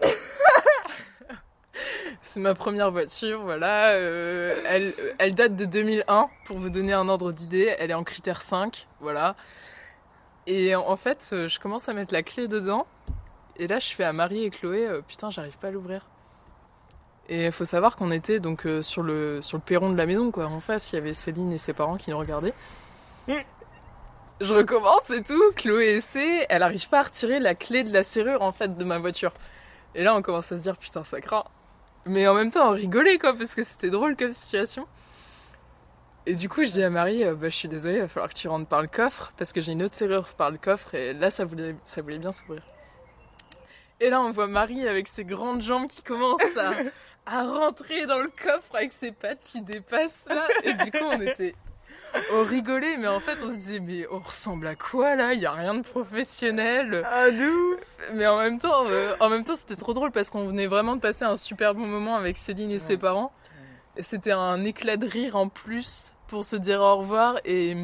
C'est 2.22 2.40
ma 2.40 2.54
première 2.54 2.90
voiture, 2.90 3.42
voilà. 3.42 3.90
Euh, 3.90 4.56
elle, 4.66 4.92
elle 5.18 5.34
date 5.34 5.56
de 5.56 5.64
2001, 5.64 6.28
pour 6.44 6.58
vous 6.58 6.70
donner 6.70 6.92
un 6.92 7.08
ordre 7.08 7.32
d'idée. 7.32 7.74
Elle 7.78 7.90
est 7.90 7.94
en 7.94 8.04
critère 8.04 8.42
5, 8.42 8.86
voilà. 9.00 9.36
Et 10.46 10.74
en 10.74 10.96
fait, 10.96 11.30
euh, 11.32 11.48
je 11.48 11.58
commence 11.58 11.88
à 11.88 11.92
mettre 11.92 12.12
la 12.12 12.22
clé 12.22 12.46
dedans. 12.48 12.86
Et 13.56 13.66
là, 13.66 13.78
je 13.78 13.94
fais 13.94 14.04
à 14.04 14.12
Marie 14.12 14.44
et 14.44 14.50
Chloé, 14.50 14.86
euh, 14.86 15.00
putain, 15.00 15.30
j'arrive 15.30 15.56
pas 15.58 15.68
à 15.68 15.70
l'ouvrir. 15.70 16.06
Et 17.28 17.46
il 17.46 17.52
faut 17.52 17.64
savoir 17.64 17.96
qu'on 17.96 18.12
était 18.12 18.38
donc 18.38 18.68
sur, 18.82 19.02
le, 19.02 19.42
sur 19.42 19.56
le 19.56 19.62
perron 19.62 19.90
de 19.90 19.96
la 19.96 20.06
maison, 20.06 20.30
quoi. 20.30 20.46
En 20.46 20.60
face, 20.60 20.92
il 20.92 20.96
y 20.96 20.98
avait 20.98 21.14
Céline 21.14 21.52
et 21.52 21.58
ses 21.58 21.72
parents 21.72 21.96
qui 21.96 22.10
nous 22.10 22.18
regardaient. 22.18 22.54
Je 24.40 24.52
recommence 24.52 25.10
et 25.10 25.22
tout. 25.22 25.52
Chloé 25.56 25.96
essaie. 25.96 26.46
Elle 26.50 26.62
arrive 26.62 26.88
pas 26.88 27.00
à 27.00 27.02
retirer 27.04 27.40
la 27.40 27.54
clé 27.54 27.84
de 27.84 27.92
la 27.92 28.02
serrure, 28.02 28.42
en 28.42 28.52
fait, 28.52 28.76
de 28.76 28.84
ma 28.84 28.98
voiture. 28.98 29.32
Et 29.94 30.02
là, 30.02 30.14
on 30.14 30.20
commence 30.20 30.52
à 30.52 30.56
se 30.58 30.62
dire, 30.62 30.76
putain, 30.76 31.04
ça 31.04 31.20
craint. 31.20 31.44
Mais 32.04 32.28
en 32.28 32.34
même 32.34 32.50
temps, 32.50 32.68
on 32.68 32.72
rigolait, 32.72 33.18
quoi, 33.18 33.34
parce 33.34 33.54
que 33.54 33.62
c'était 33.62 33.88
drôle 33.88 34.14
comme 34.14 34.32
situation. 34.32 34.86
Et 36.26 36.34
du 36.34 36.48
coup, 36.48 36.64
je 36.64 36.70
dis 36.70 36.82
à 36.82 36.90
Marie, 36.90 37.24
euh, 37.24 37.34
bah, 37.34 37.48
je 37.48 37.56
suis 37.56 37.68
désolée, 37.68 37.96
il 37.96 38.00
va 38.00 38.08
falloir 38.08 38.28
que 38.28 38.34
tu 38.34 38.48
rentres 38.48 38.68
par 38.68 38.82
le 38.82 38.88
coffre, 38.88 39.32
parce 39.38 39.52
que 39.52 39.60
j'ai 39.60 39.72
une 39.72 39.82
autre 39.82 39.94
serrure 39.94 40.26
par 40.34 40.50
le 40.50 40.58
coffre, 40.58 40.94
et 40.94 41.12
là, 41.14 41.30
ça 41.30 41.44
voulait, 41.44 41.76
ça 41.84 42.02
voulait 42.02 42.18
bien 42.18 42.32
s'ouvrir. 42.32 42.62
Et 44.00 44.10
là, 44.10 44.20
on 44.20 44.32
voit 44.32 44.48
Marie 44.48 44.86
avec 44.86 45.08
ses 45.08 45.24
grandes 45.24 45.62
jambes 45.62 45.86
qui 45.86 46.02
commencent 46.02 46.56
à, 46.58 46.74
à 47.26 47.42
rentrer 47.44 48.06
dans 48.06 48.18
le 48.18 48.28
coffre 48.28 48.74
avec 48.74 48.92
ses 48.92 49.12
pattes 49.12 49.42
qui 49.42 49.62
dépassent 49.62 50.26
là. 50.28 50.46
Et 50.64 50.74
du 50.74 50.90
coup, 50.90 51.04
on 51.04 51.20
était. 51.20 51.54
On 52.34 52.44
rigolait, 52.44 52.96
mais 52.96 53.08
en 53.08 53.20
fait, 53.20 53.38
on 53.44 53.50
se 53.50 53.56
disait, 53.56 53.80
mais 53.80 54.06
on 54.10 54.18
ressemble 54.18 54.66
à 54.66 54.74
quoi 54.74 55.14
là? 55.16 55.34
Il 55.34 55.40
y 55.40 55.46
a 55.46 55.52
rien 55.52 55.74
de 55.74 55.82
professionnel. 55.82 57.02
Ah, 57.04 57.30
nous 57.30 57.76
Mais 58.14 58.26
en 58.26 58.38
même 58.38 58.58
temps, 58.58 58.84
euh, 58.86 59.14
en 59.20 59.28
même 59.28 59.44
temps, 59.44 59.56
c'était 59.56 59.76
trop 59.76 59.92
drôle 59.92 60.12
parce 60.12 60.30
qu'on 60.30 60.46
venait 60.46 60.66
vraiment 60.66 60.96
de 60.96 61.00
passer 61.00 61.24
un 61.24 61.36
super 61.36 61.74
bon 61.74 61.86
moment 61.86 62.16
avec 62.16 62.36
Céline 62.36 62.70
et 62.70 62.78
ses 62.78 62.96
parents. 62.96 63.32
Et 63.96 64.02
c'était 64.02 64.32
un 64.32 64.64
éclat 64.64 64.96
de 64.96 65.06
rire 65.06 65.36
en 65.36 65.48
plus 65.48 66.12
pour 66.28 66.44
se 66.44 66.56
dire 66.56 66.80
au 66.80 66.96
revoir. 66.98 67.38
Et 67.44 67.76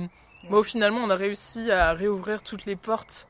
bon, 0.50 0.62
finalement, 0.62 1.00
on 1.02 1.10
a 1.10 1.16
réussi 1.16 1.70
à 1.70 1.92
réouvrir 1.92 2.42
toutes 2.42 2.66
les 2.66 2.76
portes 2.76 3.28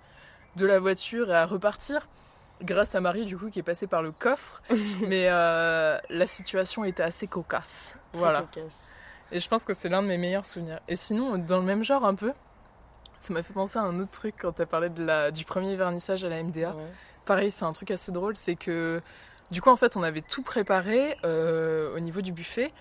de 0.57 0.67
la 0.67 0.81
voiture 0.81 1.31
et 1.31 1.37
à 1.37 1.47
repartir. 1.47 2.09
Grâce 2.63 2.95
à 2.95 3.01
Marie, 3.01 3.25
du 3.25 3.37
coup, 3.37 3.51
qui 3.51 3.59
est 3.59 3.65
passée 3.65 3.87
par 3.87 4.03
le 4.03 4.13
coffre. 4.13 4.63
Mais 5.07 5.27
euh, 5.29 5.99
la 6.11 6.27
situation 6.27 6.85
était 6.85 7.03
assez 7.03 7.27
cocasse. 7.27 7.95
voilà. 8.13 8.45
Et 9.33 9.41
je 9.41 9.49
pense 9.49 9.65
que 9.65 9.73
c'est 9.73 9.89
l'un 9.89 10.03
de 10.03 10.09
mes 10.09 10.19
meilleurs 10.19 10.45
souvenirs. 10.45 10.81
Et 10.89 10.97
sinon, 10.97 11.39
dans 11.39 11.59
le 11.59 11.65
même 11.65 11.83
genre 11.83 12.05
un 12.05 12.15
peu, 12.15 12.33
ça 13.19 13.33
m'a 13.33 13.43
fait 13.43 13.55
penser 13.55 13.79
à 13.79 13.83
un 13.83 13.99
autre 13.99 14.11
truc 14.11 14.35
quand 14.39 14.53
tu 14.53 14.63
as 14.63 14.67
parlé 14.67 14.91
de 14.91 15.03
la, 15.03 15.31
du 15.31 15.47
premier 15.47 15.75
vernissage 15.75 16.23
à 16.23 16.29
la 16.29 16.43
MDA. 16.43 16.77
Pareil, 17.25 17.51
c'est 17.51 17.65
un 17.65 17.73
truc 17.73 17.91
assez 17.91 18.13
drôle, 18.13 18.37
c'est 18.37 18.57
que 18.57 19.01
du 19.51 19.63
coup, 19.63 19.71
en 19.71 19.77
fait, 19.77 19.97
on 19.97 20.03
avait 20.03 20.21
tout 20.21 20.43
préparé 20.43 21.17
euh, 21.25 21.97
au 21.97 22.01
niveau 22.01 22.21
du 22.21 22.33
buffet. 22.33 22.73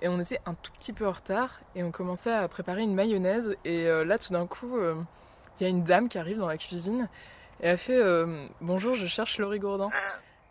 Et 0.00 0.08
on 0.08 0.18
était 0.18 0.40
un 0.46 0.54
tout 0.54 0.72
petit 0.72 0.92
peu 0.92 1.06
en 1.06 1.12
retard 1.12 1.60
et 1.76 1.84
on 1.84 1.92
commençait 1.92 2.32
à 2.32 2.48
préparer 2.48 2.82
une 2.82 2.94
mayonnaise. 2.94 3.56
Et 3.64 3.86
euh, 3.86 4.04
là, 4.04 4.18
tout 4.18 4.32
d'un 4.32 4.48
coup, 4.48 4.76
euh, 4.76 4.96
il 5.60 5.62
y 5.62 5.66
a 5.66 5.68
une 5.68 5.84
dame 5.84 6.08
qui 6.08 6.18
arrive 6.18 6.38
dans 6.38 6.48
la 6.48 6.58
cuisine 6.58 7.08
et 7.60 7.68
elle 7.68 7.78
fait 7.78 8.02
Bonjour, 8.60 8.96
je 8.96 9.06
cherche 9.06 9.38
Laurie 9.38 9.60
Gourdin. 9.60 9.90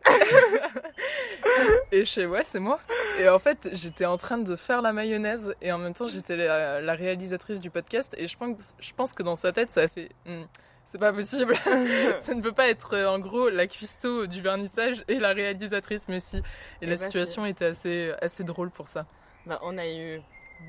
et 1.92 2.04
je 2.04 2.10
sais, 2.10 2.26
ouais, 2.26 2.44
c'est 2.44 2.60
moi. 2.60 2.80
Et 3.20 3.30
en 3.30 3.40
fait, 3.40 3.70
j'étais 3.74 4.06
en 4.06 4.18
train 4.18 4.38
de 4.38 4.56
faire 4.56 4.82
la 4.82 4.94
mayonnaise 4.94 5.56
et 5.62 5.72
en 5.72 5.78
même 5.78 5.94
temps, 5.94 6.08
j'étais 6.08 6.38
la, 6.38 6.94
réalisatrice 6.94 7.60
du 7.60 7.70
podcast. 7.70 8.16
Et 8.18 8.28
je 8.28 8.38
pense, 8.38 8.74
je 8.80 8.94
pense 8.94 9.14
que 9.14 9.24
dans 9.24 9.36
sa 9.36 9.52
tête, 9.52 9.72
ça 9.72 9.82
a 9.82 9.88
fait. 9.88 10.10
Hmm, 10.26 10.44
c'est 10.86 10.98
pas 10.98 11.14
possible. 11.14 11.56
ça 12.20 12.34
ne 12.34 12.42
peut 12.42 12.52
pas 12.52 12.70
être 12.70 12.98
en 12.98 13.20
gros 13.20 13.50
la 13.50 13.68
cuistot 13.68 14.28
du 14.28 14.42
vernissage 14.42 15.04
et 15.08 15.20
la 15.20 15.34
réalisatrice, 15.34 16.08
mais 16.08 16.20
si. 16.20 16.42
Et, 16.82 16.86
la 16.86 16.96
bah, 16.96 17.04
situation 17.04 17.46
était 17.46 17.66
assez, 17.66 18.14
assez 18.22 18.44
drôle 18.44 18.72
pour 18.72 18.88
ça. 18.88 19.06
Bah, 19.46 19.60
on 19.64 19.78
a 19.78 19.88
eu 19.88 20.22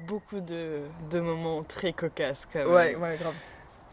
beaucoup 0.07 0.41
de, 0.41 0.81
de, 1.11 1.21
moments 1.21 1.63
très 1.63 1.93
cocasses 1.93 2.47
quand 2.53 2.61
même. 2.61 2.69
Ouais, 2.69 2.97
ouais, 2.97 3.17
grave. 3.17 3.35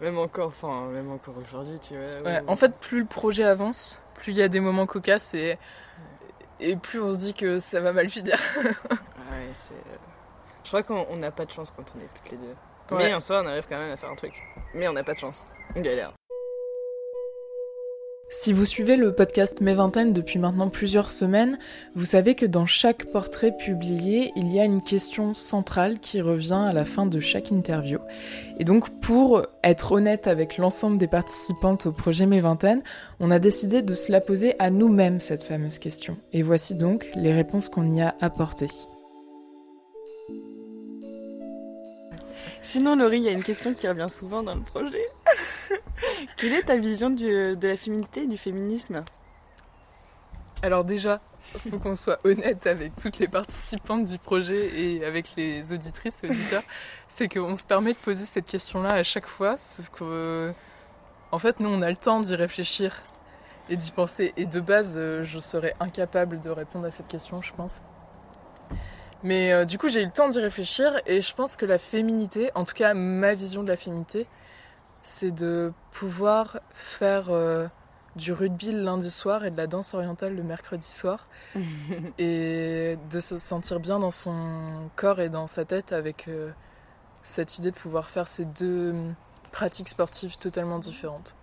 Même 0.01 0.17
encore, 0.17 0.47
enfin, 0.47 0.87
même 0.87 1.11
encore 1.11 1.35
aujourd'hui, 1.37 1.77
tu 1.79 1.93
vois. 1.93 2.23
Ouais, 2.23 2.41
En 2.47 2.55
fait, 2.55 2.73
plus 2.73 2.99
le 2.99 3.05
projet 3.05 3.43
avance, 3.43 4.01
plus 4.19 4.33
il 4.33 4.37
y 4.37 4.43
a 4.43 4.47
des 4.47 4.59
moments 4.59 4.85
cocasses 4.85 5.33
et, 5.33 5.57
et 6.59 6.75
plus 6.75 7.01
on 7.01 7.13
se 7.13 7.19
dit 7.19 7.33
que 7.33 7.59
ça 7.59 7.79
va 7.79 7.91
mal 7.93 8.09
finir. 8.09 8.37
ouais, 8.63 9.49
c'est. 9.53 9.73
Je 10.63 10.67
crois 10.69 10.83
qu'on 10.83 11.17
n'a 11.17 11.31
pas 11.31 11.45
de 11.45 11.51
chance 11.51 11.73
quand 11.75 11.85
on 11.95 11.99
est 11.99 12.09
toutes 12.13 12.31
les 12.31 12.37
deux. 12.37 12.55
Mais 12.91 13.13
en 13.13 13.19
soi, 13.19 13.41
on 13.43 13.47
arrive 13.47 13.65
quand 13.67 13.77
même 13.77 13.91
à 13.91 13.97
faire 13.97 14.09
un 14.09 14.15
truc. 14.15 14.33
Mais 14.73 14.87
on 14.87 14.93
n'a 14.93 15.03
pas 15.03 15.13
de 15.13 15.19
chance. 15.19 15.45
On 15.75 15.81
galère. 15.81 16.11
Si 18.31 18.53
vous 18.53 18.63
suivez 18.63 18.95
le 18.95 19.11
podcast 19.11 19.59
Mes 19.59 19.73
Vingtaines 19.73 20.13
depuis 20.13 20.37
maintenant 20.37 20.69
plusieurs 20.69 21.09
semaines, 21.09 21.57
vous 21.95 22.05
savez 22.05 22.35
que 22.35 22.45
dans 22.45 22.67
chaque 22.67 23.05
portrait 23.05 23.57
publié, 23.57 24.31
il 24.35 24.53
y 24.53 24.59
a 24.59 24.65
une 24.65 24.83
question 24.83 25.33
centrale 25.33 25.97
qui 25.99 26.21
revient 26.21 26.63
à 26.67 26.71
la 26.71 26.85
fin 26.85 27.07
de 27.07 27.19
chaque 27.19 27.49
interview. 27.49 27.97
Et 28.59 28.65
donc 28.65 29.01
pour 29.01 29.41
être 29.63 29.93
honnête 29.93 30.27
avec 30.27 30.59
l'ensemble 30.59 30.99
des 30.99 31.07
participantes 31.07 31.87
au 31.87 31.91
projet 31.91 32.27
Mes 32.27 32.39
Vingtaines, 32.39 32.83
on 33.19 33.31
a 33.31 33.39
décidé 33.39 33.81
de 33.81 33.95
se 33.95 34.11
la 34.11 34.21
poser 34.21 34.53
à 34.59 34.69
nous-mêmes 34.69 35.19
cette 35.19 35.43
fameuse 35.43 35.79
question. 35.79 36.15
Et 36.31 36.43
voici 36.43 36.75
donc 36.75 37.09
les 37.15 37.33
réponses 37.33 37.67
qu'on 37.67 37.91
y 37.91 37.99
a 37.99 38.13
apportées. 38.21 38.69
Sinon, 42.71 42.95
Laurie, 42.95 43.17
il 43.17 43.23
y 43.23 43.27
a 43.27 43.31
une 43.31 43.41
question 43.41 43.73
qui 43.73 43.87
revient 43.87 44.05
souvent 44.07 44.43
dans 44.43 44.53
le 44.53 44.61
projet. 44.61 45.03
Quelle 46.37 46.53
est 46.53 46.61
ta 46.61 46.77
vision 46.77 47.09
de 47.09 47.57
la 47.59 47.75
féminité 47.75 48.21
et 48.21 48.27
du 48.27 48.37
féminisme 48.37 49.03
Alors 50.61 50.83
déjà, 50.83 51.19
il 51.65 51.71
faut 51.71 51.79
qu'on 51.79 51.95
soit 51.95 52.19
honnête 52.23 52.67
avec 52.67 52.95
toutes 52.95 53.17
les 53.17 53.27
participantes 53.27 54.05
du 54.05 54.19
projet 54.19 54.67
et 54.79 55.03
avec 55.03 55.35
les 55.35 55.73
auditrices 55.73 56.23
et 56.23 56.29
auditeurs. 56.29 56.61
C'est 57.07 57.27
qu'on 57.27 57.55
se 57.55 57.65
permet 57.65 57.93
de 57.93 57.97
poser 57.97 58.25
cette 58.25 58.45
question-là 58.45 58.93
à 58.93 59.01
chaque 59.01 59.27
fois, 59.27 59.57
sauf 59.57 59.89
que... 59.89 60.53
En 61.31 61.39
fait, 61.39 61.59
nous, 61.59 61.69
on 61.69 61.81
a 61.81 61.89
le 61.89 61.97
temps 61.97 62.19
d'y 62.19 62.35
réfléchir 62.35 63.01
et 63.69 63.77
d'y 63.77 63.89
penser. 63.89 64.31
Et 64.37 64.45
de 64.45 64.59
base, 64.59 64.93
euh, 64.95 65.23
je 65.23 65.39
serais 65.39 65.73
incapable 65.79 66.39
de 66.39 66.51
répondre 66.51 66.85
à 66.85 66.91
cette 66.91 67.07
question, 67.07 67.41
je 67.41 67.51
pense. 67.51 67.81
Mais 69.23 69.51
euh, 69.51 69.65
du 69.65 69.77
coup, 69.77 69.89
j'ai 69.89 70.01
eu 70.01 70.05
le 70.05 70.11
temps 70.11 70.29
d'y 70.29 70.39
réfléchir 70.39 71.01
et 71.05 71.21
je 71.21 71.33
pense 71.33 71.57
que 71.57 71.65
la 71.65 71.77
féminité, 71.77 72.51
en 72.55 72.63
tout 72.63 72.73
cas, 72.73 72.93
ma 72.93 73.33
vision 73.33 73.63
de 73.63 73.67
la 73.67 73.75
féminité, 73.75 74.27
c'est 75.03 75.31
de 75.31 75.73
pouvoir 75.91 76.59
faire 76.71 77.29
euh, 77.29 77.67
du 78.15 78.31
rugby 78.31 78.71
le 78.71 78.81
lundi 78.81 79.11
soir 79.11 79.45
et 79.45 79.51
de 79.51 79.57
la 79.57 79.67
danse 79.67 79.93
orientale 79.93 80.35
le 80.35 80.43
mercredi 80.43 80.87
soir. 80.87 81.27
et 82.17 82.97
de 83.09 83.19
se 83.19 83.39
sentir 83.39 83.79
bien 83.79 83.99
dans 83.99 84.11
son 84.11 84.89
corps 84.95 85.19
et 85.19 85.29
dans 85.29 85.47
sa 85.47 85.65
tête 85.65 85.91
avec 85.91 86.27
euh, 86.27 86.51
cette 87.23 87.57
idée 87.57 87.71
de 87.71 87.77
pouvoir 87.77 88.09
faire 88.09 88.27
ces 88.27 88.45
deux 88.45 88.95
pratiques 89.51 89.89
sportives 89.89 90.37
totalement 90.37 90.79
différentes. 90.79 91.35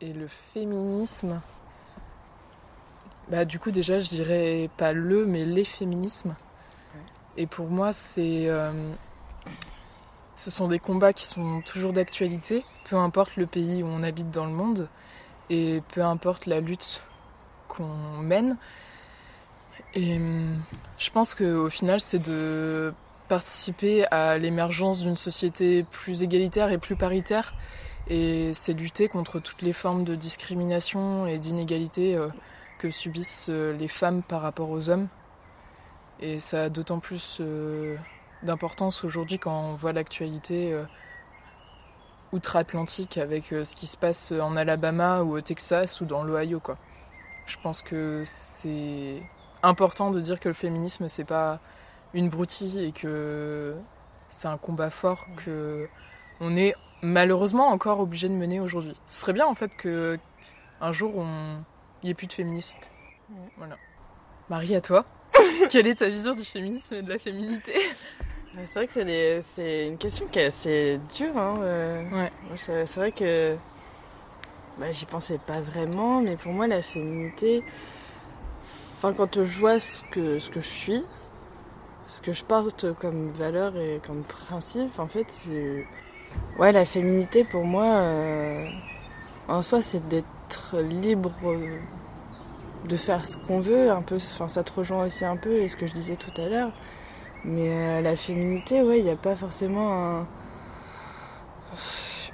Et 0.00 0.12
le 0.12 0.26
féminisme, 0.26 1.40
bah 3.32 3.44
du 3.44 3.58
coup 3.58 3.72
déjà 3.72 3.98
je 3.98 4.08
dirais 4.08 4.70
pas 4.76 4.92
le 4.92 5.26
mais 5.26 5.44
les 5.44 5.64
féminismes. 5.64 6.36
Et 7.36 7.46
pour 7.46 7.68
moi 7.68 7.92
c'est 7.92 8.48
euh, 8.48 8.92
ce 10.36 10.50
sont 10.50 10.68
des 10.68 10.78
combats 10.78 11.12
qui 11.12 11.24
sont 11.24 11.62
toujours 11.62 11.92
d'actualité, 11.92 12.64
peu 12.84 12.96
importe 12.96 13.36
le 13.36 13.46
pays 13.46 13.82
où 13.82 13.86
on 13.86 14.02
habite 14.02 14.30
dans 14.30 14.46
le 14.46 14.52
monde 14.52 14.88
et 15.50 15.82
peu 15.94 16.02
importe 16.02 16.46
la 16.46 16.60
lutte 16.60 17.02
qu'on 17.68 18.18
mène. 18.18 18.56
Et 19.94 20.16
hum, 20.16 20.60
je 20.98 21.10
pense 21.10 21.34
qu'au 21.34 21.70
final, 21.70 22.00
c'est 22.00 22.18
de 22.18 22.92
participer 23.28 24.04
à 24.10 24.38
l'émergence 24.38 25.00
d'une 25.00 25.16
société 25.16 25.84
plus 25.84 26.22
égalitaire 26.22 26.70
et 26.70 26.78
plus 26.78 26.96
paritaire. 26.96 27.54
Et 28.08 28.52
c'est 28.54 28.72
lutter 28.72 29.08
contre 29.08 29.40
toutes 29.40 29.62
les 29.62 29.72
formes 29.72 30.04
de 30.04 30.14
discrimination 30.14 31.26
et 31.26 31.38
d'inégalité 31.38 32.16
euh, 32.16 32.28
que 32.82 32.90
subissent 32.90 33.48
euh, 33.48 33.72
les 33.72 33.86
femmes 33.86 34.22
par 34.22 34.42
rapport 34.42 34.70
aux 34.70 34.90
hommes. 34.90 35.06
Et 36.20 36.40
ça 36.40 36.64
a 36.64 36.68
d'autant 36.68 36.98
plus 36.98 37.38
euh, 37.40 37.96
d'importance 38.42 39.04
aujourd'hui 39.04 39.38
quand 39.38 39.70
on 39.70 39.74
voit 39.74 39.92
l'actualité 39.92 40.76
outre-Atlantique 42.32 43.18
avec 43.18 43.46
ce 43.46 43.74
qui 43.74 43.86
se 43.86 43.96
passe 43.96 44.32
en 44.32 44.56
Alabama 44.56 45.22
ou 45.22 45.36
au 45.36 45.40
Texas 45.40 46.00
ou 46.00 46.06
dans 46.06 46.22
l'Ohio. 46.22 46.60
Quoi. 46.60 46.76
Je 47.46 47.56
pense 47.62 47.82
que 47.82 48.22
c'est 48.24 49.22
important 49.62 50.10
de 50.10 50.20
dire 50.20 50.40
que 50.40 50.48
le 50.48 50.54
féminisme, 50.54 51.08
c'est 51.08 51.24
pas 51.24 51.60
une 52.14 52.28
broutille 52.28 52.84
et 52.84 52.92
que 52.92 53.74
c'est 54.28 54.48
un 54.48 54.58
combat 54.58 54.90
fort 54.90 55.26
que 55.36 55.88
on 56.40 56.56
est 56.56 56.74
malheureusement 57.02 57.68
encore 57.68 58.00
obligé 58.00 58.28
de 58.28 58.34
mener 58.34 58.60
aujourd'hui. 58.60 58.96
Ce 59.06 59.20
serait 59.20 59.32
bien 59.32 59.46
en 59.46 59.54
fait 59.54 59.76
que 59.76 60.18
un 60.80 60.92
jour 60.92 61.16
on 61.16 61.62
n'y 62.04 62.10
ait 62.10 62.14
plus 62.14 62.26
de 62.26 62.32
féministes. 62.32 62.90
Voilà. 63.56 63.76
Marie, 64.48 64.74
à 64.74 64.80
toi. 64.80 65.04
Quelle 65.70 65.86
est 65.86 65.96
ta 65.96 66.08
vision 66.08 66.34
du 66.34 66.44
féminisme 66.44 66.94
et 66.96 67.02
de 67.02 67.08
la 67.08 67.18
féminité? 67.18 67.72
C'est 68.66 68.74
vrai 68.74 68.86
que 68.86 69.40
c'est, 69.40 69.86
une 69.86 69.96
question 69.96 70.26
qui 70.30 70.38
est 70.38 70.44
assez 70.44 71.00
dure. 71.16 71.36
Hein, 71.38 71.56
euh. 71.62 72.10
ouais. 72.10 72.32
C'est, 72.56 72.96
vrai 72.96 73.12
que 73.12 73.56
bah, 74.78 74.92
j'y 74.92 75.06
pensais 75.06 75.38
pas 75.38 75.60
vraiment, 75.60 76.20
mais 76.20 76.36
pour 76.36 76.52
moi 76.52 76.66
la 76.66 76.82
féminité, 76.82 77.64
enfin 78.98 79.14
quand 79.14 79.42
je 79.42 79.58
vois 79.58 79.80
ce 79.80 80.02
que, 80.10 80.38
ce 80.38 80.50
que 80.50 80.60
je 80.60 80.68
suis, 80.68 81.04
ce 82.06 82.20
que 82.20 82.34
je 82.34 82.44
porte 82.44 82.92
comme 82.94 83.30
valeur 83.30 83.74
et 83.76 84.00
comme 84.06 84.22
principe, 84.22 84.98
en 84.98 85.08
fait, 85.08 85.30
c'est. 85.30 85.86
Ouais, 86.58 86.72
la 86.72 86.84
féminité 86.84 87.44
pour 87.44 87.64
moi, 87.64 87.84
euh, 87.84 88.66
en 89.48 89.62
soi, 89.62 89.82
c'est 89.82 90.06
d'être 90.08 90.26
libre 90.74 91.32
de 92.88 92.96
faire 92.96 93.24
ce 93.24 93.36
qu'on 93.36 93.60
veut, 93.60 93.90
un 93.90 94.02
peu. 94.02 94.16
Enfin, 94.16 94.48
ça 94.48 94.62
te 94.62 94.72
rejoint 94.72 95.04
aussi 95.04 95.24
un 95.24 95.36
peu, 95.36 95.60
et 95.60 95.68
ce 95.68 95.76
que 95.76 95.86
je 95.86 95.92
disais 95.92 96.16
tout 96.16 96.40
à 96.40 96.48
l'heure. 96.48 96.72
Mais 97.44 97.68
euh, 97.70 98.00
la 98.00 98.16
féminité, 98.16 98.82
ouais, 98.82 98.98
il 98.98 99.04
n'y 99.04 99.10
a 99.10 99.16
pas 99.16 99.36
forcément 99.36 100.26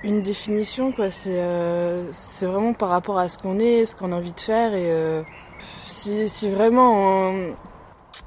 une 0.04 0.22
définition, 0.22 0.92
quoi. 0.92 1.10
C'est 1.10 1.38
euh, 1.38 2.10
vraiment 2.42 2.72
par 2.72 2.90
rapport 2.90 3.18
à 3.18 3.28
ce 3.28 3.38
qu'on 3.38 3.58
est, 3.58 3.84
ce 3.84 3.94
qu'on 3.96 4.12
a 4.12 4.16
envie 4.16 4.32
de 4.32 4.40
faire, 4.40 4.74
et 4.74 5.24
si, 5.84 6.28
si, 6.28 6.48
vraiment 6.48 7.32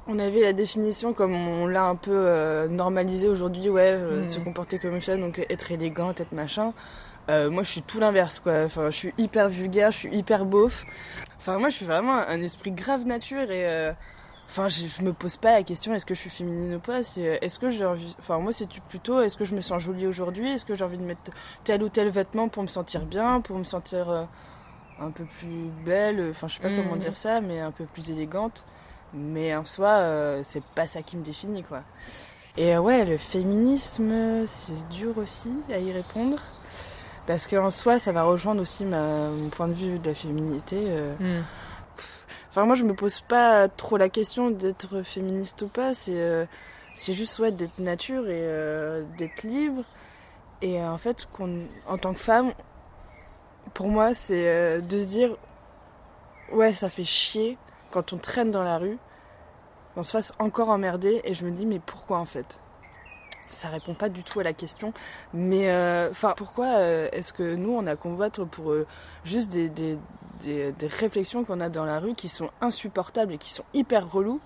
on 0.06 0.18
avait 0.18 0.40
la 0.40 0.52
définition 0.52 1.12
comme 1.12 1.34
on 1.34 1.66
l'a 1.66 1.84
un 1.84 1.94
peu 1.94 2.10
euh, 2.12 2.68
normalisé 2.68 3.28
aujourd'hui, 3.28 3.68
ouais, 3.68 3.92
euh, 3.92 4.26
se 4.26 4.40
comporter 4.40 4.78
comme 4.78 4.94
une 4.94 5.00
femme, 5.00 5.20
donc 5.20 5.44
être 5.48 5.70
élégante, 5.70 6.20
être 6.20 6.32
machin. 6.32 6.72
Euh, 7.28 7.50
moi, 7.50 7.62
je 7.62 7.70
suis 7.70 7.82
tout 7.82 8.00
l'inverse, 8.00 8.40
quoi. 8.40 8.64
Enfin, 8.64 8.90
je 8.90 8.96
suis 8.96 9.14
hyper 9.18 9.48
vulgaire, 9.48 9.90
je 9.90 9.98
suis 9.98 10.16
hyper 10.16 10.44
beauf. 10.44 10.84
Enfin, 11.38 11.58
moi, 11.58 11.68
je 11.68 11.76
suis 11.76 11.86
vraiment 11.86 12.16
un 12.16 12.40
esprit 12.42 12.72
grave 12.72 13.06
nature 13.06 13.50
et. 13.50 13.92
Enfin, 14.48 14.68
je, 14.68 14.86
je, 14.86 15.02
me 15.02 15.14
pose 15.14 15.36
pas 15.36 15.52
la 15.52 15.62
question 15.62 15.94
est-ce 15.94 16.04
que 16.04 16.14
je 16.14 16.20
suis 16.20 16.28
féminine 16.28 16.74
ou 16.74 16.78
pas? 16.78 16.98
est-ce 16.98 17.58
que 17.58 17.70
j'ai 17.70 17.86
envie. 17.86 18.14
Enfin, 18.18 18.38
moi, 18.38 18.52
c'est 18.52 18.68
plutôt 18.88 19.22
est-ce 19.22 19.38
que 19.38 19.44
je 19.44 19.54
me 19.54 19.62
sens 19.62 19.80
jolie 19.82 20.06
aujourd'hui? 20.06 20.50
Est-ce 20.50 20.66
que 20.66 20.74
j'ai 20.74 20.84
envie 20.84 20.98
de 20.98 21.04
mettre 21.04 21.30
tel 21.64 21.82
ou 21.82 21.88
tel 21.88 22.08
vêtement 22.08 22.48
pour 22.48 22.62
me 22.62 22.68
sentir 22.68 23.06
bien, 23.06 23.40
pour 23.40 23.56
me 23.56 23.64
sentir 23.64 24.28
un 25.00 25.10
peu 25.10 25.24
plus 25.24 25.70
belle? 25.86 26.28
Enfin, 26.30 26.48
je 26.48 26.56
sais 26.56 26.60
pas 26.60 26.68
comment 26.68 26.96
hmm. 26.96 26.98
dire 26.98 27.16
ça, 27.16 27.40
mais 27.40 27.60
un 27.60 27.70
peu 27.70 27.86
plus 27.86 28.10
élégante. 28.10 28.66
Mais 29.14 29.54
en 29.54 29.64
soi, 29.64 29.88
euh, 29.88 30.40
c'est 30.42 30.62
pas 30.62 30.86
ça 30.86 31.02
qui 31.02 31.16
me 31.16 31.22
définit, 31.22 31.62
quoi. 31.62 31.82
Et 32.56 32.74
euh, 32.74 32.80
ouais, 32.80 33.04
le 33.04 33.18
féminisme, 33.18 34.46
c'est 34.46 34.88
dur 34.88 35.18
aussi 35.18 35.50
à 35.70 35.78
y 35.78 35.92
répondre. 35.92 36.38
Parce 37.26 37.46
qu'en 37.46 37.70
soi, 37.70 37.98
ça 37.98 38.12
va 38.12 38.24
rejoindre 38.24 38.60
aussi 38.60 38.84
ma, 38.84 39.28
mon 39.28 39.48
point 39.48 39.68
de 39.68 39.74
vue 39.74 39.98
de 39.98 40.08
la 40.08 40.14
féminité. 40.14 40.76
Euh. 40.88 41.14
Hmm. 41.20 41.44
Enfin, 42.50 42.66
moi, 42.66 42.74
je 42.74 42.84
me 42.84 42.94
pose 42.94 43.20
pas 43.20 43.68
trop 43.68 43.96
la 43.96 44.08
question 44.08 44.50
d'être 44.50 45.02
féministe 45.02 45.62
ou 45.62 45.68
pas. 45.68 45.94
C'est 45.94 46.48
c'est 46.94 47.14
juste 47.14 47.38
ouais, 47.38 47.50
d'être 47.50 47.78
nature 47.78 48.28
et 48.28 49.02
d'être 49.16 49.42
libre. 49.44 49.84
Et 50.60 50.82
en 50.82 50.98
fait, 50.98 51.26
en 51.86 51.96
tant 51.96 52.12
que 52.12 52.20
femme, 52.20 52.52
pour 53.72 53.88
moi, 53.88 54.12
c'est 54.12 54.82
de 54.82 55.00
se 55.00 55.06
dire 55.06 55.34
ouais, 56.52 56.74
ça 56.74 56.90
fait 56.90 57.04
chier 57.04 57.56
quand 57.90 58.12
on 58.12 58.16
traîne 58.16 58.50
dans 58.50 58.62
la 58.62 58.78
rue, 58.78 58.98
on 59.96 60.02
se 60.02 60.10
fasse 60.10 60.32
encore 60.38 60.70
emmerder 60.70 61.20
et 61.24 61.34
je 61.34 61.44
me 61.44 61.50
dis 61.50 61.66
mais 61.66 61.78
pourquoi 61.78 62.18
en 62.18 62.24
fait? 62.24 62.60
Ça 63.52 63.68
répond 63.68 63.94
pas 63.94 64.08
du 64.08 64.22
tout 64.22 64.40
à 64.40 64.42
la 64.42 64.52
question. 64.52 64.92
Mais 65.32 65.70
euh, 65.70 66.10
enfin, 66.10 66.34
pourquoi 66.36 66.66
euh, 66.78 67.08
est-ce 67.12 67.32
que 67.32 67.54
nous 67.54 67.70
on 67.70 67.86
a 67.86 67.96
combattre 67.96 68.44
pour 68.44 68.72
euh, 68.72 68.86
juste 69.24 69.50
des, 69.50 69.68
des, 69.68 69.98
des, 70.42 70.74
réflexions 70.86 71.44
qu'on 71.44 71.60
a 71.60 71.68
dans 71.68 71.84
la 71.84 72.00
rue 72.00 72.14
qui 72.14 72.28
sont 72.28 72.50
insupportables 72.60 73.34
et 73.34 73.38
qui 73.38 73.52
sont 73.52 73.64
hyper 73.74 74.10
reloues? 74.10 74.40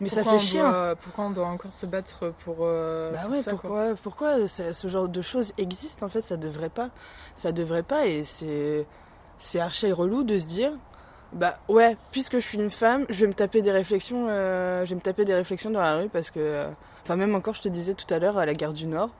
Mais 0.00 0.10
ça 0.10 0.22
fait 0.24 0.38
chier. 0.38 0.60
Hein. 0.60 0.94
pourquoi 1.00 1.24
on 1.24 1.30
doit 1.30 1.46
encore 1.46 1.72
se 1.72 1.86
battre 1.86 2.34
pour. 2.44 2.56
bah 2.58 3.28
ouais, 3.30 3.40
pourquoi, 3.48 3.94
pourquoi 4.02 4.46
ce 4.46 4.88
genre 4.88 5.08
de 5.08 5.22
choses 5.22 5.54
existe 5.56 6.02
en 6.02 6.10
fait? 6.10 6.20
Ça 6.20 6.36
devrait 6.36 6.68
pas. 6.68 6.90
Ça 7.34 7.50
devrait 7.52 7.82
pas 7.82 8.06
et 8.06 8.22
c'est 8.22 8.86
c'est 9.38 9.60
archi 9.60 9.90
relou 9.92 10.22
de 10.22 10.36
se 10.36 10.46
dire 10.46 10.72
bah 11.32 11.58
ouais, 11.68 11.96
puisque 12.12 12.34
je 12.34 12.40
suis 12.40 12.58
une 12.58 12.70
femme, 12.70 13.04
je 13.08 13.20
vais 13.22 13.26
me 13.26 13.34
taper 13.34 13.62
des 13.62 13.72
réflexions, 13.72 14.28
je 14.28 14.86
vais 14.86 14.94
me 14.94 15.00
taper 15.00 15.24
des 15.24 15.34
réflexions 15.34 15.70
dans 15.70 15.82
la 15.82 15.96
rue 15.96 16.08
parce 16.08 16.30
que, 16.30 16.66
enfin 17.06 17.16
même 17.16 17.36
encore, 17.36 17.54
je 17.54 17.62
te 17.62 17.68
disais 17.68 17.94
tout 17.94 18.12
à 18.12 18.18
l'heure 18.18 18.36
à 18.36 18.46
la 18.46 18.54
gare 18.54 18.72
du 18.72 18.86
Nord, 18.86 19.10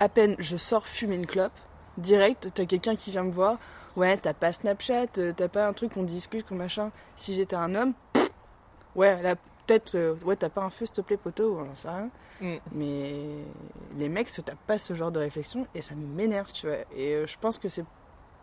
à 0.00 0.08
peine 0.08 0.34
je 0.40 0.56
sors 0.56 0.88
fumer 0.88 1.14
une 1.14 1.26
clope, 1.26 1.52
direct, 1.96 2.48
t'as 2.52 2.66
quelqu'un 2.66 2.96
qui 2.96 3.12
vient 3.12 3.22
me 3.22 3.30
voir, 3.30 3.58
ouais, 3.96 4.16
t'as 4.16 4.34
pas 4.34 4.52
Snapchat, 4.52 5.06
euh, 5.18 5.32
t'as 5.36 5.46
pas 5.46 5.68
un 5.68 5.72
truc 5.72 5.94
qu'on 5.94 6.02
discute, 6.02 6.46
qu'on 6.46 6.56
machin. 6.56 6.90
Si 7.14 7.34
j'étais 7.34 7.54
un 7.54 7.76
homme, 7.76 7.92
ouais, 8.96 9.22
là 9.22 9.36
peut-être, 9.66 10.16
ouais, 10.24 10.34
t'as 10.34 10.48
pas 10.48 10.62
un 10.62 10.70
feu, 10.70 10.84
s'il 10.86 10.96
te 10.96 11.00
plaît, 11.00 11.16
poteau, 11.16 11.60
on 11.70 11.74
sait 11.76 11.88
rien. 11.88 12.10
Mm. 12.40 12.56
Mais 12.72 13.14
les 13.98 14.08
mecs 14.08 14.28
se 14.28 14.40
tapent 14.40 14.66
pas 14.66 14.78
ce 14.78 14.94
genre 14.94 15.12
de 15.12 15.20
réflexion 15.20 15.66
et 15.76 15.82
ça 15.82 15.94
m'énerve, 15.94 16.52
tu 16.52 16.66
vois. 16.66 16.78
Et 16.96 17.24
je 17.24 17.38
pense 17.40 17.58
que 17.58 17.68
c'est, 17.68 17.84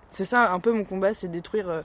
c'est 0.10 0.26
ça 0.26 0.54
un 0.54 0.60
peu 0.62 0.72
mon 0.72 0.86
combat, 0.86 1.14
c'est 1.14 1.28
détruire 1.28 1.84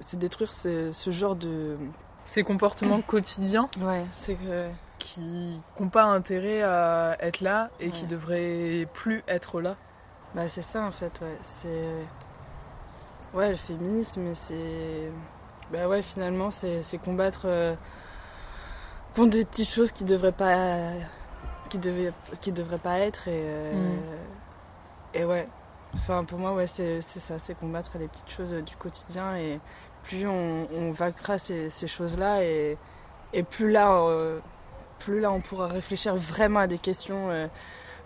c'est 0.00 0.18
détruire 0.18 0.52
ce, 0.52 0.92
genre 1.10 1.36
de... 1.36 1.76
Ces 2.24 2.42
comportements 2.42 3.00
quotidiens 3.00 3.68
Ouais, 3.80 4.04
c'est 4.12 4.34
que... 4.34 4.68
Qui 4.98 5.62
n'ont 5.78 5.88
pas 5.88 6.04
intérêt 6.04 6.62
à 6.62 7.16
être 7.20 7.40
là 7.40 7.70
et 7.80 7.90
qui 7.90 8.06
devraient 8.06 8.86
plus 8.94 9.22
être 9.28 9.60
là. 9.60 9.76
Bah 10.34 10.48
c'est 10.48 10.62
ça 10.62 10.82
en 10.82 10.90
fait, 10.90 11.20
ouais. 11.20 11.38
C'est... 11.42 12.06
Ouais, 13.34 13.50
le 13.50 13.56
féminisme, 13.56 14.34
c'est... 14.34 15.10
Bah 15.72 15.86
ouais, 15.86 16.02
finalement, 16.02 16.50
c'est, 16.50 16.82
combattre 17.04 17.42
euh, 17.44 17.74
contre 19.14 19.30
des 19.30 19.44
petites 19.44 19.68
choses 19.68 19.92
qui 19.92 20.04
devraient 20.04 20.32
pas... 20.32 20.92
qui, 21.70 21.78
devaient... 21.78 22.12
qui 22.40 22.52
devraient 22.52 22.78
pas 22.78 22.98
être 22.98 23.28
et... 23.28 23.42
Euh, 23.44 23.74
mm. 23.74 24.18
Et 25.14 25.24
ouais, 25.24 25.48
Enfin, 25.94 26.24
pour 26.24 26.38
moi, 26.38 26.52
ouais, 26.52 26.66
c'est 26.66 27.00
ça, 27.00 27.38
c'est 27.38 27.54
combattre 27.54 27.98
les 27.98 28.08
petites 28.08 28.30
choses 28.30 28.52
du 28.52 28.76
quotidien 28.76 29.36
et 29.36 29.58
plus 30.02 30.26
on, 30.26 30.92
vaincra 30.92 31.38
ces, 31.38 31.70
choses-là 31.86 32.42
et, 32.44 32.76
plus 33.50 33.70
là, 33.70 33.92
euh, 33.94 34.38
plus 34.98 35.20
là, 35.20 35.30
on 35.32 35.40
pourra 35.40 35.68
réfléchir 35.68 36.14
vraiment 36.14 36.60
à 36.60 36.66
des 36.66 36.78
questions, 36.78 37.30
euh, 37.30 37.46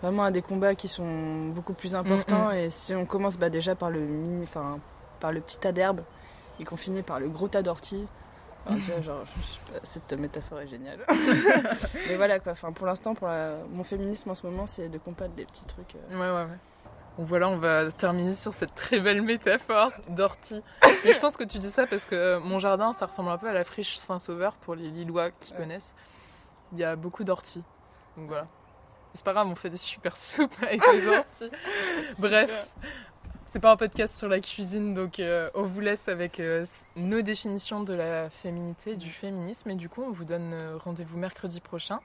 vraiment 0.01 0.23
à 0.23 0.31
des 0.31 0.41
combats 0.41 0.75
qui 0.75 0.87
sont 0.87 1.47
beaucoup 1.47 1.73
plus 1.73 1.95
importants. 1.95 2.51
Et 2.51 2.69
si 2.69 2.93
on 2.95 3.05
commence 3.05 3.37
bah, 3.37 3.49
déjà 3.49 3.75
par 3.75 3.89
le 3.89 3.99
mini, 3.99 4.43
enfin, 4.43 4.79
par 5.19 5.31
le 5.31 5.41
petit 5.41 5.59
tas 5.59 5.71
d'herbe 5.71 6.01
et 6.59 6.65
qu'on 6.65 6.77
finit 6.77 7.01
par 7.01 7.19
le 7.19 7.29
gros 7.29 7.47
tas 7.47 7.61
d'orties. 7.61 8.07
genre, 9.01 9.23
cette 9.83 10.13
métaphore 10.13 10.61
est 10.61 10.67
géniale. 10.67 10.99
Mais 12.07 12.15
voilà 12.15 12.39
quoi. 12.39 12.53
Enfin, 12.53 12.71
pour 12.71 12.87
l'instant, 12.87 13.15
pour 13.15 13.27
mon 13.73 13.83
féminisme 13.83 14.29
en 14.29 14.35
ce 14.35 14.45
moment, 14.45 14.65
c'est 14.65 14.89
de 14.89 14.97
combattre 14.97 15.33
des 15.33 15.45
petits 15.45 15.65
trucs. 15.65 15.95
Euh. 15.95 16.19
Ouais, 16.19 16.45
ouais, 16.45 16.51
ouais. 16.51 16.57
Voilà, 17.17 17.47
on 17.47 17.57
va 17.57 17.91
terminer 17.91 18.33
sur 18.33 18.55
cette 18.55 18.73
très 18.73 18.99
belle 18.99 19.21
métaphore 19.21 19.91
d'ortie. 20.09 20.63
Mais 21.05 21.13
je 21.13 21.19
pense 21.19 21.37
que 21.37 21.43
tu 21.43 21.59
dis 21.59 21.69
ça 21.69 21.85
parce 21.85 22.05
que 22.05 22.39
mon 22.39 22.57
jardin, 22.57 22.91
ça 22.93 23.05
ressemble 23.05 23.29
un 23.29 23.37
peu 23.37 23.47
à 23.47 23.53
la 23.53 23.63
friche 23.63 23.97
Saint-Sauveur 23.97 24.53
pour 24.53 24.73
les 24.73 24.89
Lillois 24.89 25.29
qui 25.29 25.53
connaissent. 25.53 25.93
Il 26.73 26.79
y 26.79 26.83
a 26.83 26.95
beaucoup 26.95 27.23
d'orties. 27.23 27.63
Donc 28.17 28.27
voilà. 28.27 28.47
C'est 29.13 29.23
pas 29.23 29.33
grave, 29.33 29.47
on 29.47 29.55
fait 29.55 29.69
des 29.69 29.77
super 29.77 30.17
soupes 30.17 30.55
avec 30.63 30.81
les 30.93 31.07
orties. 31.15 31.51
Bref, 32.17 32.67
c'est 33.45 33.59
pas 33.59 33.71
un 33.71 33.77
podcast 33.77 34.17
sur 34.17 34.27
la 34.27 34.39
cuisine, 34.39 34.95
donc 34.95 35.19
euh, 35.19 35.47
on 35.53 35.63
vous 35.63 35.79
laisse 35.81 36.07
avec 36.07 36.39
euh, 36.39 36.65
nos 36.95 37.21
définitions 37.21 37.83
de 37.83 37.93
la 37.93 38.31
féminité, 38.31 38.95
du 38.95 39.11
féminisme. 39.11 39.69
Et 39.69 39.75
du 39.75 39.89
coup, 39.89 40.01
on 40.01 40.11
vous 40.11 40.25
donne 40.25 40.51
euh, 40.53 40.77
rendez-vous 40.77 41.19
mercredi 41.19 41.59
prochain 41.59 41.99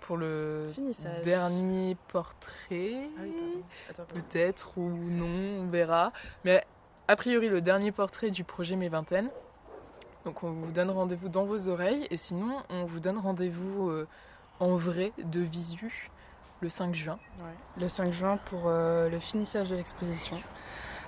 pour 0.00 0.16
le 0.16 0.70
Finissage. 0.72 1.22
dernier 1.22 1.96
portrait. 2.08 3.10
Ah 3.18 3.22
oui. 3.22 3.62
Peut-être 4.08 4.78
ou 4.78 4.88
non, 4.88 5.64
on 5.64 5.66
verra. 5.68 6.12
Mais 6.44 6.64
a 7.08 7.16
priori, 7.16 7.50
le 7.50 7.60
dernier 7.60 7.92
portrait 7.92 8.30
du 8.30 8.44
projet 8.44 8.76
Mes 8.76 8.88
Vingtaines. 8.88 9.30
Donc 10.26 10.42
on 10.42 10.50
vous 10.50 10.72
donne 10.72 10.90
rendez-vous 10.90 11.28
dans 11.30 11.44
vos 11.46 11.68
oreilles. 11.68 12.06
Et 12.10 12.16
sinon, 12.18 12.56
on 12.68 12.84
vous 12.84 13.00
donne 13.00 13.16
rendez-vous 13.18 13.88
euh, 13.90 14.06
en 14.60 14.76
vrai, 14.76 15.12
de 15.22 15.40
visu, 15.40 16.10
le 16.60 16.68
5 16.68 16.94
juin. 16.94 17.18
Ouais. 17.38 17.80
Le 17.82 17.86
5 17.88 18.12
juin 18.12 18.38
pour 18.46 18.64
euh, 18.66 19.08
le 19.08 19.18
finissage 19.20 19.70
de 19.70 19.76
l'exposition. 19.76 20.36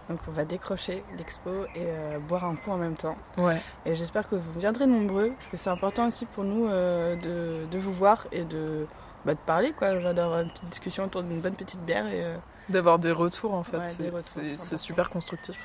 Donc 0.08 0.20
on 0.28 0.30
va 0.30 0.44
décrocher 0.44 1.02
l'expo 1.18 1.50
et 1.74 1.80
euh, 1.84 2.18
boire 2.20 2.44
un 2.44 2.54
coup 2.56 2.70
en 2.70 2.76
même 2.78 2.94
temps. 2.96 3.16
Ouais. 3.36 3.60
Et 3.84 3.94
j'espère 3.96 4.28
que 4.28 4.36
vous 4.36 4.58
viendrez 4.60 4.86
nombreux, 4.86 5.30
parce 5.32 5.48
que 5.48 5.56
c'est 5.56 5.68
important 5.70 6.06
aussi 6.06 6.24
pour 6.24 6.44
nous 6.44 6.66
de, 6.68 7.66
de 7.70 7.78
vous 7.78 7.92
voir 7.92 8.26
et 8.32 8.44
de, 8.44 8.86
bah, 9.26 9.34
de 9.34 9.38
parler. 9.40 9.72
quoi. 9.72 9.94
D'avoir 10.14 10.40
une 10.42 10.50
petite 10.50 10.68
discussion 10.70 11.04
autour 11.04 11.24
d'une 11.24 11.40
bonne 11.40 11.56
petite 11.56 11.80
bière. 11.84 12.06
Et, 12.06 12.24
D'avoir 12.70 12.98
des 13.00 13.12
retours 13.12 13.52
en 13.54 13.64
fait, 13.64 13.78
Ouais, 13.78 13.86
c'est- 14.18 14.78
super 14.78 15.10
constructif. 15.10 15.58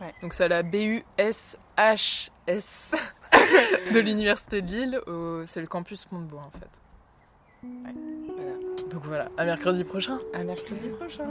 Ouais. 0.00 0.14
Donc 0.22 0.34
c'est 0.34 0.44
à 0.44 0.48
la 0.48 0.62
BUSHS 0.62 1.02
de 3.92 3.98
l'Université 3.98 4.62
de 4.62 4.68
Lille, 4.70 5.00
au- 5.06 5.44
c'est 5.46 5.60
le 5.60 5.66
campus 5.66 6.06
Montebourg 6.12 6.42
en 6.46 6.50
fait. 6.58 6.80
voilà. 7.62 8.88
Donc 8.90 9.04
voilà, 9.04 9.28
à 9.36 9.44
mercredi 9.44 9.84
prochain. 9.84 10.18
À 10.32 10.44
mercredi 10.44 10.88
prochain. 10.90 11.24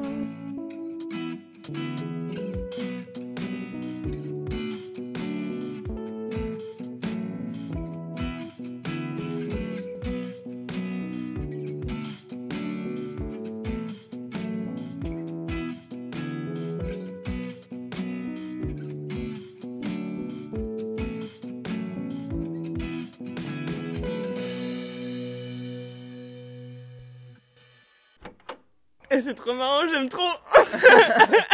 Trop 29.47 29.55
marrant, 29.55 29.87
j'aime 29.87 30.09
trop 30.09 30.21